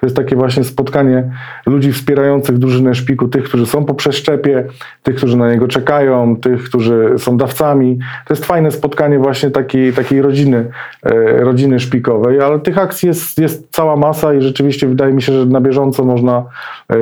To 0.00 0.06
jest 0.06 0.16
takie 0.16 0.36
właśnie 0.36 0.64
spotkanie 0.64 1.30
ludzi 1.66 1.92
wspierających 1.92 2.58
drużynę 2.58 2.94
Szpiku, 2.94 3.28
tych, 3.28 3.44
którzy 3.44 3.66
są 3.66 3.84
po 3.84 3.94
przeszczepie, 3.94 4.64
tych, 5.02 5.16
którzy 5.16 5.36
na 5.36 5.52
niego 5.52 5.68
czekają, 5.68 6.36
tych, 6.36 6.64
którzy 6.64 7.14
są 7.18 7.36
dawcami. 7.36 7.98
To 8.26 8.34
jest 8.34 8.44
fajne 8.44 8.70
spotkanie 8.70 9.18
właśnie 9.18 9.50
takiej, 9.50 9.92
takiej 9.92 10.22
rodziny, 10.22 10.70
e, 11.02 11.40
rodziny 11.44 11.80
szpikowej, 11.80 12.40
ale 12.40 12.60
tych 12.60 12.78
akcji 12.78 13.06
jest, 13.06 13.38
jest 13.38 13.68
cała 13.70 13.96
masa 13.96 14.34
i 14.34 14.42
rzeczywiście 14.42 14.88
wydaje 14.88 15.12
mi 15.12 15.22
się, 15.22 15.32
że 15.32 15.46
na 15.46 15.60
bieżąco 15.60 16.04
można, 16.04 16.44
e, 16.88 16.96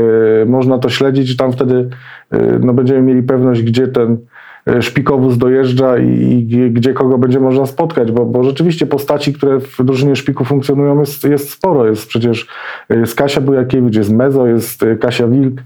można 0.47 0.79
to 0.79 0.89
śledzić 0.89 1.31
i 1.31 1.37
tam 1.37 1.53
wtedy 1.53 1.89
e, 2.31 2.39
no, 2.61 2.73
będziemy 2.73 3.03
mieli 3.03 3.23
pewność, 3.23 3.63
gdzie 3.63 3.89
ten 3.89 4.17
szpikowóz 4.81 5.39
dojeżdża 5.39 5.99
i, 5.99 6.09
i 6.09 6.71
gdzie- 6.73 6.93
kogo 6.95 7.19
będzie 7.19 7.41
można 7.41 7.67
spotkać, 7.67 8.13
bo, 8.13 8.25
bo 8.27 8.45
rzeczywiście 8.45 8.87
postaci, 8.87 9.33
które 9.33 9.61
w 9.61 9.85
drużynie 9.85 10.17
szpiku 10.17 10.45
funkcjonują 10.45 11.01
jest, 11.01 11.25
jest 11.25 11.51
sporo. 11.51 11.87
Jest 11.87 12.07
przecież 12.09 12.47
jest 12.91 13.15
Kasia 13.15 13.41
Bujakiewicz, 13.41 13.97
jest 13.97 14.11
Mezo, 14.13 14.47
jest 14.47 14.83
e, 14.83 14.97
Kasia 14.97 15.27
Wilk 15.27 15.61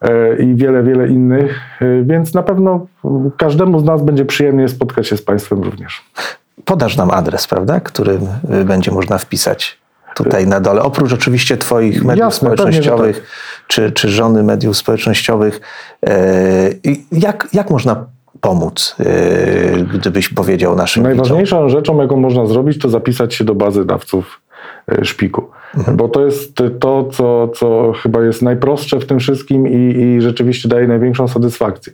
e, 0.00 0.36
i 0.42 0.54
wiele, 0.54 0.82
wiele 0.82 1.08
innych, 1.08 1.60
e, 1.80 2.02
więc 2.02 2.34
na 2.34 2.42
pewno 2.42 2.86
każdemu 3.36 3.80
z 3.80 3.84
nas 3.84 4.02
będzie 4.02 4.24
przyjemnie 4.24 4.68
spotkać 4.68 5.06
się 5.08 5.16
z 5.16 5.22
Państwem 5.22 5.62
również. 5.62 6.04
podasz 6.64 6.96
nam 6.96 7.10
adres, 7.10 7.46
prawda, 7.46 7.80
którym 7.80 8.20
y, 8.60 8.64
będzie 8.64 8.90
można 8.90 9.18
wpisać 9.18 9.78
tutaj 10.14 10.46
na 10.46 10.60
dole. 10.60 10.82
Oprócz 10.82 11.12
oczywiście 11.12 11.56
Twoich 11.56 12.04
mediów 12.04 12.24
Jasne, 12.24 12.50
pewnie, 12.50 12.72
że 12.72 12.82
społecznościowych 12.82 13.26
czy, 13.66 13.92
czy 13.92 14.08
żony 14.08 14.42
mediów 14.42 14.76
społecznościowych. 14.76 15.60
e, 16.06 16.12
jak, 17.12 17.48
jak 17.52 17.70
można 17.70 18.06
pomóc, 18.40 18.96
e, 19.00 19.84
gdybyś 19.94 20.28
powiedział 20.28 20.76
naszym 20.76 21.02
widzom? 21.02 21.16
Najważniejszą 21.16 21.68
rzeczą, 21.68 22.02
jaką 22.02 22.16
można 22.16 22.46
zrobić, 22.46 22.78
to 22.78 22.88
zapisać 22.88 23.34
się 23.34 23.44
do 23.44 23.54
bazy 23.54 23.84
dawców 23.84 24.40
e, 24.92 25.04
szpiku. 25.04 25.50
Bo 25.94 26.08
to 26.08 26.24
jest 26.24 26.56
to, 26.78 27.04
co, 27.04 27.48
co 27.48 27.92
chyba 27.92 28.24
jest 28.24 28.42
najprostsze 28.42 29.00
w 29.00 29.06
tym 29.06 29.18
wszystkim 29.18 29.68
i, 29.68 30.02
i 30.02 30.20
rzeczywiście 30.20 30.68
daje 30.68 30.88
największą 30.88 31.28
satysfakcję. 31.28 31.92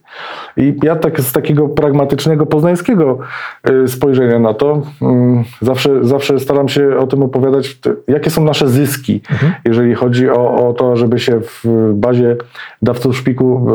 I 0.56 0.74
ja 0.82 0.96
tak 0.96 1.20
z 1.20 1.32
takiego 1.32 1.68
pragmatycznego, 1.68 2.46
poznańskiego 2.46 3.18
e, 3.64 3.88
spojrzenia 3.88 4.38
na 4.38 4.54
to, 4.54 4.82
mm, 5.02 5.44
zawsze, 5.60 6.04
zawsze 6.04 6.40
staram 6.40 6.68
się 6.68 6.96
o 6.98 7.06
tym 7.06 7.22
opowiadać, 7.22 7.78
jakie 8.08 8.30
są 8.30 8.44
nasze 8.44 8.68
zyski, 8.68 9.20
jeżeli 9.64 9.94
chodzi 9.94 10.30
o, 10.30 10.68
o 10.68 10.72
to, 10.72 10.96
żeby 10.96 11.18
się 11.18 11.40
w 11.40 11.64
bazie 11.94 12.36
dawców 12.82 13.16
szpiku 13.16 13.66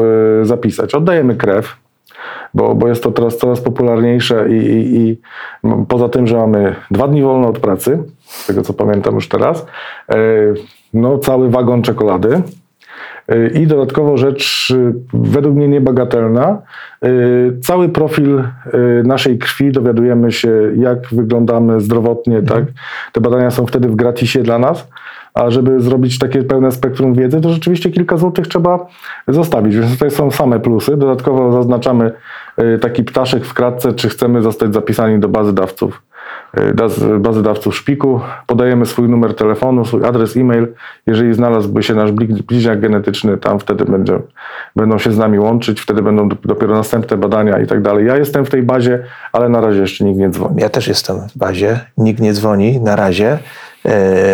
e, 0.42 0.46
zapisać. 0.46 0.96
Oddajemy 0.96 1.36
krew, 1.36 1.76
bo, 2.54 2.76
bo 2.76 2.88
jest 2.88 3.04
to 3.04 3.12
teraz 3.12 3.38
coraz 3.38 3.62
popularniejsze 3.62 4.50
i, 4.50 4.54
i, 4.54 4.98
i 4.98 5.22
poza 5.88 6.10
tym, 6.10 6.28
że 6.28 6.38
mamy 6.38 6.76
dwa 6.92 7.08
dni 7.08 7.24
wolne 7.24 7.48
od 7.48 7.60
pracy, 7.60 8.04
z 8.20 8.48
tego 8.48 8.62
co 8.62 8.74
pamiętam 8.74 9.16
już 9.16 9.30
teraz, 9.30 9.66
e, 10.10 10.16
no 10.94 11.18
cały 11.18 11.50
wagon 11.50 11.82
czekolady 11.82 12.42
e, 13.28 13.48
i 13.48 13.68
dodatkowo 13.68 14.18
rzecz 14.18 14.74
e, 14.78 14.94
według 15.14 15.56
mnie 15.56 15.68
niebagatelna, 15.68 16.62
cały 17.62 17.90
profil 17.90 18.44
naszej 19.04 19.38
krwi 19.38 19.72
dowiadujemy 19.72 20.32
się 20.32 20.72
jak 20.76 21.08
wyglądamy 21.12 21.82
zdrowotnie, 21.82 22.42
tak? 22.42 22.64
Te 23.14 23.22
badania 23.22 23.52
są 23.52 23.66
wtedy 23.66 23.90
w 23.90 23.96
gratisie 23.96 24.44
dla 24.44 24.60
nas. 24.60 24.88
A 25.38 25.50
żeby 25.52 25.80
zrobić 25.82 26.20
takie 26.20 26.44
pełne 26.44 26.72
spektrum 26.72 27.14
wiedzy, 27.14 27.42
to 27.42 27.50
rzeczywiście 27.50 27.90
kilka 27.92 28.18
złotych 28.18 28.48
trzeba 28.48 28.86
zostawić. 29.28 29.76
Więc 29.78 29.92
tutaj 29.94 30.12
są 30.12 30.32
same 30.32 30.60
plusy. 30.60 30.98
Dodatkowo 30.98 31.52
zaznaczamy 31.52 32.12
y, 32.76 32.80
taki 32.80 33.04
ptaszek 33.04 33.46
w 33.46 33.54
kratce, 33.54 33.94
czy 33.94 34.10
chcemy 34.10 34.42
zostać 34.42 34.74
zapisani 34.74 35.20
do 35.20 35.30
bazy 35.30 35.54
dawców. 35.54 36.02
y, 36.58 37.20
Bazy 37.20 37.44
dawców 37.44 37.76
szpiku. 37.76 38.20
Podajemy 38.48 38.86
swój 38.86 39.10
numer 39.10 39.36
telefonu, 39.36 39.86
swój 39.86 40.06
adres 40.06 40.38
e-mail. 40.38 40.68
Jeżeli 41.08 41.34
znalazłby 41.34 41.84
się 41.84 41.96
nasz 41.96 42.12
bli- 42.12 42.44
bliźniak 42.44 42.80
genetyczny, 42.80 43.38
tam 43.38 43.60
wtedy 43.60 43.86
będzie, 43.86 44.20
będą 44.76 44.98
się 44.98 45.12
z 45.12 45.18
nami 45.18 45.40
łączyć, 45.40 45.82
wtedy 45.82 46.02
będą 46.02 46.30
dop- 46.30 46.48
dopiero 46.48 46.74
następne 46.76 47.18
badania 47.18 47.60
i 47.60 47.68
tak 47.68 47.82
dalej. 47.82 48.06
Ja 48.08 48.18
jestem 48.18 48.46
w 48.46 48.50
tej 48.50 48.64
bazie, 48.64 49.04
ale 49.32 49.50
na 49.50 49.62
razie 49.62 49.80
jeszcze 49.82 50.06
nikt 50.06 50.20
nie 50.20 50.30
dzwoni. 50.30 50.56
Ja 50.62 50.70
też 50.70 50.88
jestem 50.88 51.18
w 51.30 51.38
bazie, 51.38 51.80
nikt 51.98 52.20
nie 52.22 52.34
dzwoni 52.34 52.80
na 52.82 52.96
razie, 52.96 53.40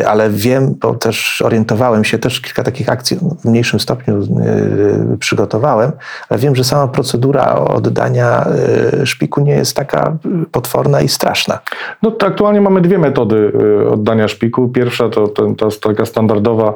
ale 0.08 0.29
wiem, 0.29 0.75
bo 0.82 0.95
też 0.95 1.41
orientowałem 1.41 2.03
się, 2.03 2.17
też 2.17 2.41
kilka 2.41 2.63
takich 2.63 2.89
akcji 2.89 3.17
w 3.17 3.45
mniejszym 3.45 3.79
stopniu 3.79 4.15
e, 4.15 5.17
przygotowałem, 5.17 5.91
ale 6.29 6.39
wiem, 6.39 6.56
że 6.56 6.63
sama 6.63 6.88
procedura 6.88 7.56
oddania 7.56 8.45
e, 9.01 9.06
szpiku 9.06 9.41
nie 9.41 9.53
jest 9.53 9.75
taka 9.75 10.17
potworna 10.51 11.01
i 11.01 11.08
straszna. 11.08 11.60
No 12.01 12.12
to 12.12 12.25
aktualnie 12.25 12.62
mamy 12.62 12.82
dwie 12.82 12.99
metody 12.99 13.53
oddania 13.91 14.27
szpiku. 14.27 14.69
Pierwsza 14.69 15.10
to, 15.10 15.27
to, 15.27 15.69
taka 15.82 16.06
standardowa 16.06 16.73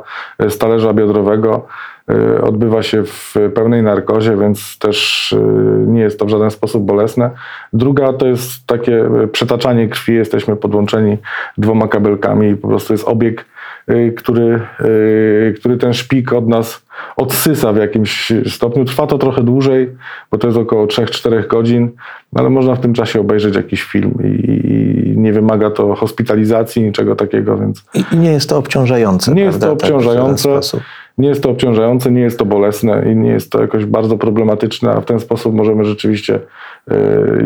z 0.49 0.57
talerza 0.57 0.93
biodrowego. 0.93 1.67
Y, 2.11 2.41
Odbywa 2.41 2.83
się 2.83 3.03
w 3.03 3.35
pełnej 3.55 3.83
narkozie, 3.83 4.37
więc 4.37 4.79
też 4.79 5.31
y, 5.31 5.37
nie 5.87 6.01
jest 6.01 6.19
to 6.19 6.25
w 6.25 6.29
żaden 6.29 6.51
sposób 6.51 6.83
bolesne. 6.83 7.29
Druga 7.73 8.13
to 8.13 8.27
jest 8.27 8.67
takie 8.67 9.05
y, 9.23 9.27
przetaczanie 9.27 9.87
krwi. 9.87 10.13
Jesteśmy 10.13 10.55
podłączeni 10.55 11.17
dwoma 11.57 11.87
kabelkami 11.87 12.49
i 12.49 12.55
po 12.55 12.67
prostu 12.67 12.93
jest 12.93 13.07
obieg, 13.07 13.45
który, 14.17 14.59
który 15.59 15.77
ten 15.77 15.93
szpik 15.93 16.33
od 16.33 16.47
nas 16.47 16.85
odsysa 17.15 17.73
w 17.73 17.77
jakimś 17.77 18.33
stopniu. 18.47 18.85
Trwa 18.85 19.07
to 19.07 19.17
trochę 19.17 19.43
dłużej, 19.43 19.95
bo 20.31 20.37
to 20.37 20.47
jest 20.47 20.59
około 20.59 20.85
3-4 20.85 21.47
godzin, 21.47 21.91
ale 22.35 22.49
można 22.49 22.75
w 22.75 22.79
tym 22.79 22.93
czasie 22.93 23.19
obejrzeć 23.19 23.55
jakiś 23.55 23.83
film 23.83 24.13
i, 24.23 25.13
nie 25.17 25.33
wymaga 25.33 25.71
to 25.71 25.95
hospitalizacji, 25.95 26.81
niczego 26.81 27.15
takiego, 27.15 27.57
więc 27.57 27.85
I, 27.93 28.17
nie 28.17 28.31
jest 28.31 28.49
to 28.49 28.57
obciążające. 28.57 29.33
nie 29.33 29.41
jest 29.41 29.61
to 29.61 29.75
prawda? 29.75 30.35
Tak, 30.61 30.81
nie 31.17 31.27
jest 31.27 31.43
to 31.43 31.49
obciążające, 31.49 32.11
nie 32.11 32.21
jest 32.21 32.39
to 32.39 32.45
bolesne 32.45 33.11
i 33.11 33.15
nie 33.15 33.29
jest 33.29 33.51
to 33.51 33.61
jakoś 33.61 33.85
bardzo 33.85 34.17
problematyczne, 34.17 34.91
a 34.91 35.01
w 35.01 35.05
ten 35.05 35.19
sposób 35.19 35.55
możemy 35.55 35.85
rzeczywiście, 35.85 36.39
e, 36.91 36.97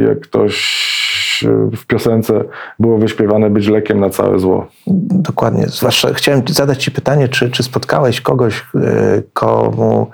jak 0.08 0.20
ktoś 0.20 1.44
e, 1.44 1.78
w 1.78 1.86
piosence 1.86 2.44
było 2.80 2.98
wyśpiewane, 2.98 3.50
być 3.50 3.68
lekiem 3.68 4.00
na 4.00 4.10
całe 4.10 4.40
zło. 4.40 4.68
Dokładnie. 5.08 5.66
Zwłaszcza 5.68 6.14
chciałem 6.14 6.42
zadać 6.48 6.84
Ci 6.84 6.92
pytanie, 6.92 7.28
czy, 7.28 7.50
czy 7.50 7.64
spotkałeś 7.64 8.22
kogoś, 8.22 8.66
e, 8.76 9.22
komu 9.34 10.08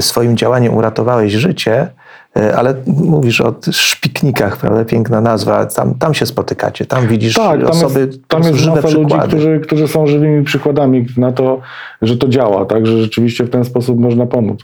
swoim 0.00 0.36
działaniem 0.36 0.74
uratowałeś 0.74 1.32
życie, 1.32 1.88
ale 2.34 2.74
mówisz 2.86 3.40
o 3.40 3.54
szpiknikach, 3.70 4.56
prawda? 4.56 4.84
Piękna 4.84 5.20
nazwa. 5.20 5.66
Tam, 5.66 5.94
tam 5.94 6.14
się 6.14 6.26
spotykacie, 6.26 6.86
tam 6.86 7.06
widzisz 7.06 7.34
Tak, 7.34 7.60
tam 7.60 7.70
osoby, 7.70 8.00
jest, 8.00 8.28
tam 8.28 8.42
jest 8.42 8.58
żywe 8.58 8.82
masa 8.82 8.98
ludzi, 8.98 9.14
którzy, 9.28 9.60
którzy 9.60 9.88
są 9.88 10.06
żywymi 10.06 10.44
przykładami 10.44 11.06
na 11.16 11.32
to, 11.32 11.60
że 12.02 12.16
to 12.16 12.28
działa, 12.28 12.64
tak, 12.64 12.86
że 12.86 13.02
rzeczywiście 13.02 13.44
w 13.44 13.50
ten 13.50 13.64
sposób 13.64 13.98
można 13.98 14.26
pomóc. 14.26 14.60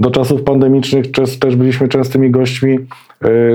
Do 0.00 0.10
czasów 0.10 0.42
pandemicznych 0.42 1.10
też, 1.10 1.38
też 1.38 1.56
byliśmy 1.56 1.88
częstymi 1.88 2.30
gośćmi 2.30 2.74
e, 2.74 2.86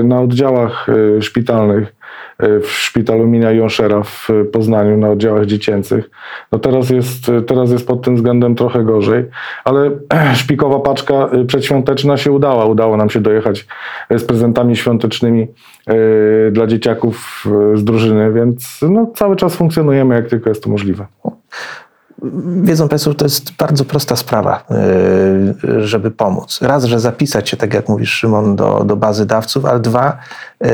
na 0.04 0.20
oddziałach 0.20 0.86
e, 0.88 1.22
szpitalnych 1.22 1.94
e, 2.38 2.60
w 2.60 2.66
szpitalu 2.66 3.26
Minia 3.26 3.50
Jonszera 3.50 4.02
w 4.02 4.28
Poznaniu, 4.52 4.96
na 4.96 5.10
oddziałach 5.10 5.46
dziecięcych. 5.46 6.10
No 6.52 6.58
teraz 6.58 6.90
jest, 6.90 7.30
teraz 7.46 7.70
jest 7.70 7.86
pod 7.86 8.02
tym 8.02 8.16
względem 8.16 8.54
trochę 8.54 8.84
gorzej, 8.84 9.24
ale 9.64 9.90
szpikowa 10.34 10.80
paczka 10.80 11.14
e, 11.14 11.44
przedświąteczna 11.44 12.16
się 12.16 12.32
udała. 12.32 12.64
Udało 12.64 12.96
nam 12.96 13.10
się 13.10 13.20
dojechać 13.20 13.66
e, 14.08 14.18
z 14.18 14.24
prezentami 14.24 14.76
świątecznymi 14.76 15.46
e, 15.86 15.94
dla 16.50 16.66
dzieciaków 16.66 17.44
e, 17.72 17.76
z 17.76 17.84
drużyny, 17.84 18.32
więc 18.32 18.80
no, 18.90 19.12
cały 19.14 19.36
czas 19.36 19.56
funkcjonujemy, 19.56 20.14
jak 20.14 20.28
tylko 20.28 20.48
jest 20.48 20.64
to 20.64 20.70
możliwe. 20.70 21.06
Wiedzą 22.62 22.88
Państwo, 22.88 23.14
to 23.14 23.24
jest 23.24 23.52
bardzo 23.52 23.84
prosta 23.84 24.16
sprawa, 24.16 24.64
yy, 25.64 25.86
żeby 25.86 26.10
pomóc. 26.10 26.58
Raz, 26.62 26.84
że 26.84 27.00
zapisać 27.00 27.48
się, 27.48 27.56
tak 27.56 27.74
jak 27.74 27.88
mówisz 27.88 28.10
Szymon, 28.10 28.56
do, 28.56 28.84
do 28.84 28.96
bazy 28.96 29.26
dawców, 29.26 29.64
ale 29.64 29.80
dwa, 29.80 30.18
yy, 30.60 30.68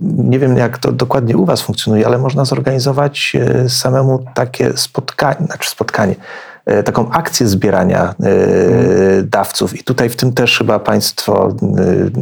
nie 0.00 0.38
wiem 0.38 0.56
jak 0.56 0.78
to 0.78 0.92
dokładnie 0.92 1.36
u 1.36 1.44
Was 1.44 1.62
funkcjonuje, 1.62 2.06
ale 2.06 2.18
można 2.18 2.44
zorganizować 2.44 3.34
yy, 3.34 3.68
samemu 3.68 4.24
takie 4.34 4.76
spotkanie, 4.76 5.46
znaczy 5.46 5.70
spotkanie, 5.70 6.14
taką 6.84 7.10
akcję 7.10 7.46
zbierania 7.46 8.14
yy, 8.20 9.22
dawców 9.22 9.80
i 9.80 9.84
tutaj 9.84 10.08
w 10.08 10.16
tym 10.16 10.32
też 10.32 10.58
chyba 10.58 10.78
Państwo 10.78 11.54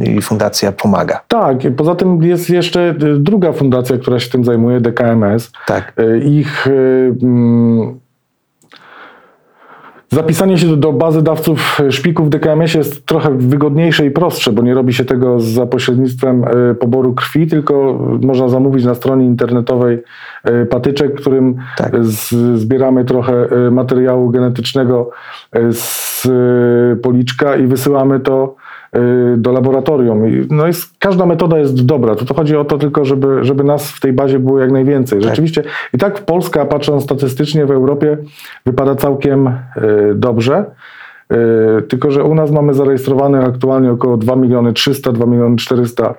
i 0.03 0.21
Fundacja 0.21 0.71
pomaga. 0.71 1.21
Tak, 1.27 1.57
poza 1.77 1.95
tym 1.95 2.23
jest 2.23 2.49
jeszcze 2.49 2.95
druga 3.19 3.53
fundacja, 3.53 3.97
która 3.97 4.19
się 4.19 4.29
tym 4.29 4.45
zajmuje, 4.45 4.81
DKMS. 4.81 5.51
Tak. 5.67 5.93
Ich 6.23 6.67
mm, 6.67 7.99
zapisanie 10.09 10.57
się 10.57 10.77
do, 10.77 10.93
bazy 10.93 11.21
dawców 11.21 11.79
e, 11.79 11.91
szpików 11.91 12.27
w 12.27 12.29
DKMS 12.29 12.73
jest 12.73 13.05
trochę 13.05 13.37
wygodniejsze 13.37 14.05
i 14.05 14.11
prostsze, 14.11 14.51
bo 14.51 14.61
nie 14.61 14.73
robi 14.73 14.93
się 14.93 15.05
tego 15.05 15.39
za 15.39 15.65
pośrednictwem 15.65 16.43
e, 16.43 16.75
poboru 16.75 17.13
krwi, 17.13 17.47
tylko 17.47 17.99
można 18.21 18.49
zamówić 18.49 18.85
na 18.85 18.95
stronie 18.95 19.25
internetowej 19.25 20.03
e, 20.43 20.65
patyczek, 20.65 21.15
którym 21.15 21.55
Tak. 21.77 22.05
zbieramy 22.55 23.05
trochę 23.05 23.47
materiału 23.71 24.29
genetycznego 24.29 25.09
z 25.71 26.27
policzka 27.01 27.55
i 27.55 27.67
wysyłamy 27.67 28.19
to 28.19 28.55
do 29.37 29.51
laboratorium. 29.51 30.47
No 30.49 30.67
jest, 30.67 30.97
każda 30.99 31.25
metoda 31.25 31.59
jest 31.59 31.85
dobra. 31.85 32.15
To, 32.15 32.25
to 32.25 32.33
chodzi 32.33 32.55
o 32.55 32.65
to 32.65 32.77
tylko, 32.77 33.05
żeby, 33.05 33.43
żeby 33.43 33.63
nas 33.63 33.91
w 33.91 33.99
tej 33.99 34.13
bazie 34.13 34.39
było 34.39 34.59
jak 34.59 34.71
najwięcej. 34.71 35.21
Rzeczywiście 35.21 35.63
i 35.93 35.97
tak 35.97 36.25
Polska, 36.25 36.65
patrząc 36.65 37.03
statystycznie 37.03 37.65
w 37.65 37.71
Europie, 37.71 38.17
wypada 38.65 38.95
całkiem 38.95 39.47
y, 39.47 39.51
dobrze. 40.15 40.65
Y, 41.79 41.81
tylko, 41.81 42.11
że 42.11 42.23
u 42.23 42.35
nas 42.35 42.51
mamy 42.51 42.73
zarejestrowanych 42.73 43.43
aktualnie 43.43 43.91
około 43.91 44.17
2 44.17 44.35
miliony 44.35 44.73
300, 44.73 45.11
2 45.11 45.25
miliony 45.25 45.55
400 45.55 46.15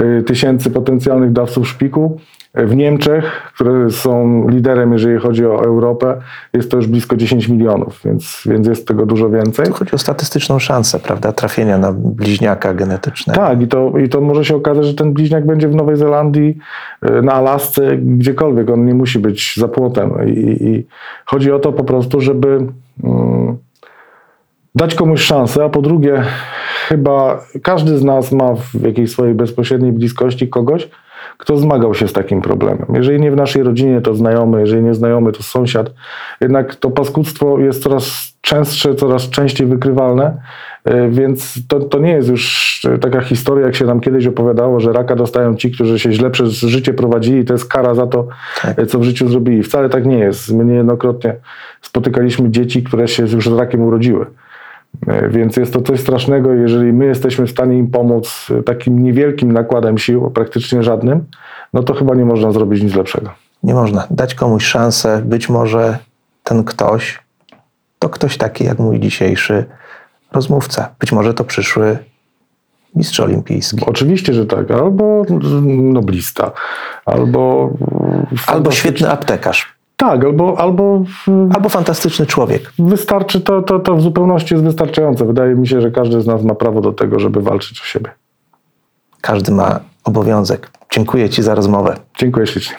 y, 0.00 0.22
tysięcy 0.22 0.70
potencjalnych 0.70 1.32
dawców 1.32 1.68
szpiku. 1.68 2.20
W 2.54 2.76
Niemczech, 2.76 3.52
które 3.54 3.90
są 3.90 4.48
liderem, 4.48 4.92
jeżeli 4.92 5.18
chodzi 5.18 5.46
o 5.46 5.64
Europę, 5.64 6.20
jest 6.52 6.70
to 6.70 6.76
już 6.76 6.86
blisko 6.86 7.16
10 7.16 7.48
milionów, 7.48 8.00
więc, 8.04 8.42
więc 8.46 8.66
jest 8.66 8.88
tego 8.88 9.06
dużo 9.06 9.30
więcej. 9.30 9.66
Tu 9.66 9.72
chodzi 9.72 9.92
o 9.92 9.98
statystyczną 9.98 10.58
szansę, 10.58 10.98
prawda, 10.98 11.32
trafienia 11.32 11.78
na 11.78 11.92
bliźniaka 11.92 12.74
genetycznego. 12.74 13.40
Tak, 13.40 13.62
i 13.62 13.68
to, 13.68 13.98
i 13.98 14.08
to 14.08 14.20
może 14.20 14.44
się 14.44 14.56
okazać, 14.56 14.86
że 14.86 14.94
ten 14.94 15.12
bliźniak 15.12 15.46
będzie 15.46 15.68
w 15.68 15.74
Nowej 15.74 15.96
Zelandii, 15.96 16.58
y, 17.06 17.22
na 17.22 17.32
Alasce, 17.32 17.96
gdziekolwiek. 17.96 18.70
On 18.70 18.84
nie 18.84 18.94
musi 18.94 19.18
być 19.18 19.54
za 19.56 19.68
płotem. 19.68 20.12
I, 20.26 20.66
i 20.66 20.86
chodzi 21.24 21.52
o 21.52 21.58
to 21.58 21.72
po 21.72 21.84
prostu, 21.84 22.20
żeby 22.20 22.66
mm, 23.04 23.56
dać 24.74 24.94
komuś 24.94 25.20
szansę, 25.20 25.64
a 25.64 25.68
po 25.68 25.82
drugie, 25.82 26.22
chyba 26.88 27.40
każdy 27.62 27.98
z 27.98 28.04
nas 28.04 28.32
ma 28.32 28.54
w 28.54 28.82
jakiejś 28.82 29.10
swojej 29.10 29.34
bezpośredniej 29.34 29.92
bliskości 29.92 30.48
kogoś, 30.48 30.88
kto 31.38 31.56
zmagał 31.56 31.94
się 31.94 32.08
z 32.08 32.12
takim 32.12 32.42
problemem. 32.42 32.86
Jeżeli 32.94 33.20
nie 33.20 33.30
w 33.30 33.36
naszej 33.36 33.62
rodzinie, 33.62 34.00
to 34.00 34.14
znajomy, 34.14 34.60
jeżeli 34.60 34.82
nie 34.82 34.94
znajomy, 34.94 35.32
to 35.32 35.42
sąsiad. 35.42 35.90
Jednak 36.40 36.74
to 36.74 36.90
paskudztwo 36.90 37.58
jest 37.58 37.82
coraz 37.82 38.32
częstsze, 38.40 38.94
coraz 38.94 39.30
częściej 39.30 39.66
wykrywalne, 39.66 40.36
y, 40.90 41.08
więc 41.10 41.66
to, 41.68 41.80
to 41.80 41.98
nie 41.98 42.10
jest 42.10 42.28
już 42.28 42.84
y, 42.84 42.98
taka 42.98 43.20
historia, 43.20 43.66
jak 43.66 43.74
się 43.74 43.84
nam 43.84 44.00
kiedyś 44.00 44.26
opowiadało, 44.26 44.80
że 44.80 44.92
raka 44.92 45.16
dostają 45.16 45.56
ci, 45.56 45.70
którzy 45.70 45.98
się 45.98 46.12
źle 46.12 46.30
przez 46.30 46.52
życie 46.52 46.94
prowadzili 46.94 47.44
to 47.44 47.52
jest 47.54 47.68
kara 47.68 47.94
za 47.94 48.06
to, 48.06 48.28
Tak. 48.62 48.78
y, 48.78 48.86
co 48.86 48.98
w 48.98 49.02
życiu 49.02 49.28
zrobili. 49.28 49.62
Wcale 49.62 49.88
tak 49.88 50.06
nie 50.06 50.18
jest. 50.18 50.52
My 50.54 50.64
niejednokrotnie 50.64 51.34
spotykaliśmy 51.82 52.50
dzieci, 52.50 52.82
które 52.82 53.08
się 53.08 53.22
już 53.22 53.48
z 53.48 53.52
rakiem 53.52 53.82
urodziły. 53.82 54.26
E, 55.06 55.28
Więc 55.28 55.56
jest 55.56 55.72
to 55.72 55.82
coś 55.82 56.00
strasznego, 56.00 56.52
jeżeli 56.52 56.92
my 56.92 57.06
jesteśmy 57.06 57.46
w 57.46 57.50
stanie 57.50 57.78
im 57.78 57.90
pomóc 57.90 58.48
e, 58.58 58.62
takim 58.62 59.02
niewielkim 59.02 59.52
nakładem 59.52 59.98
sił, 59.98 60.30
praktycznie 60.30 60.82
żadnym, 60.82 61.24
no 61.72 61.82
to 61.82 61.94
chyba 61.94 62.14
nie 62.14 62.24
można 62.24 62.52
zrobić 62.52 62.82
nic 62.82 62.94
lepszego. 62.94 63.30
Nie 63.62 63.74
można 63.74 64.06
dać 64.10 64.34
komuś 64.34 64.64
szansę. 64.64 65.22
Być 65.24 65.48
może 65.48 65.98
ten 66.44 66.64
ktoś 66.64 67.22
to 68.02 68.08
ktoś 68.08 68.36
taki 68.36 68.64
jak 68.64 68.78
mój 68.78 69.00
dzisiejszy 69.00 69.64
rozmówca. 70.32 70.94
Być 70.98 71.12
może 71.12 71.34
to 71.34 71.44
przyszły 71.44 71.98
mistrz 72.94 73.20
olimpijski. 73.20 73.86
Oczywiście, 73.86 74.34
że 74.34 74.46
tak. 74.46 74.70
Albo 74.70 75.24
noblista, 75.68 76.52
albo... 77.04 77.70
Albo 78.46 78.70
świetny 78.70 79.10
aptekarz. 79.10 79.74
Tak, 80.02 80.24
albo, 80.24 80.58
albo 80.58 81.04
Albo 81.54 81.68
fantastyczny 81.68 82.26
człowiek. 82.26 82.72
wystarczy, 82.78 83.40
to, 83.40 83.62
to, 83.62 83.78
to 83.78 83.96
w 83.96 84.02
zupełności 84.02 84.54
jest 84.54 84.64
wystarczające. 84.64 85.26
Wydaje 85.26 85.54
mi 85.54 85.68
się, 85.68 85.80
że 85.80 85.90
każdy 85.90 86.20
z 86.20 86.26
nas 86.26 86.44
ma 86.44 86.54
prawo 86.54 86.80
do 86.80 86.92
tego, 86.92 87.18
żeby 87.18 87.40
walczyć 87.40 87.80
o 87.80 87.84
siebie. 87.84 88.10
Każdy 89.20 89.52
ma 89.52 89.80
obowiązek. 90.04 90.70
Dziękuję 90.90 91.30
Ci 91.30 91.42
za 91.42 91.54
rozmowę. 91.54 91.96
Dziękuję 92.18 92.46
ślicznie. 92.46 92.76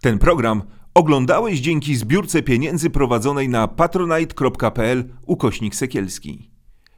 Ten 0.00 0.18
program 0.18 0.62
oglądałeś 0.94 1.60
dzięki 1.60 1.96
zbiórce 1.96 2.42
pieniędzy 2.42 2.90
prowadzonej 2.90 3.48
na 3.48 3.68
patronite.pl 3.68 5.04
ukośnik 5.26 5.74
sekielski. 5.74 6.50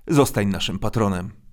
Zostań 0.06 0.46
naszym 0.46 0.78
patronem. 0.78 1.43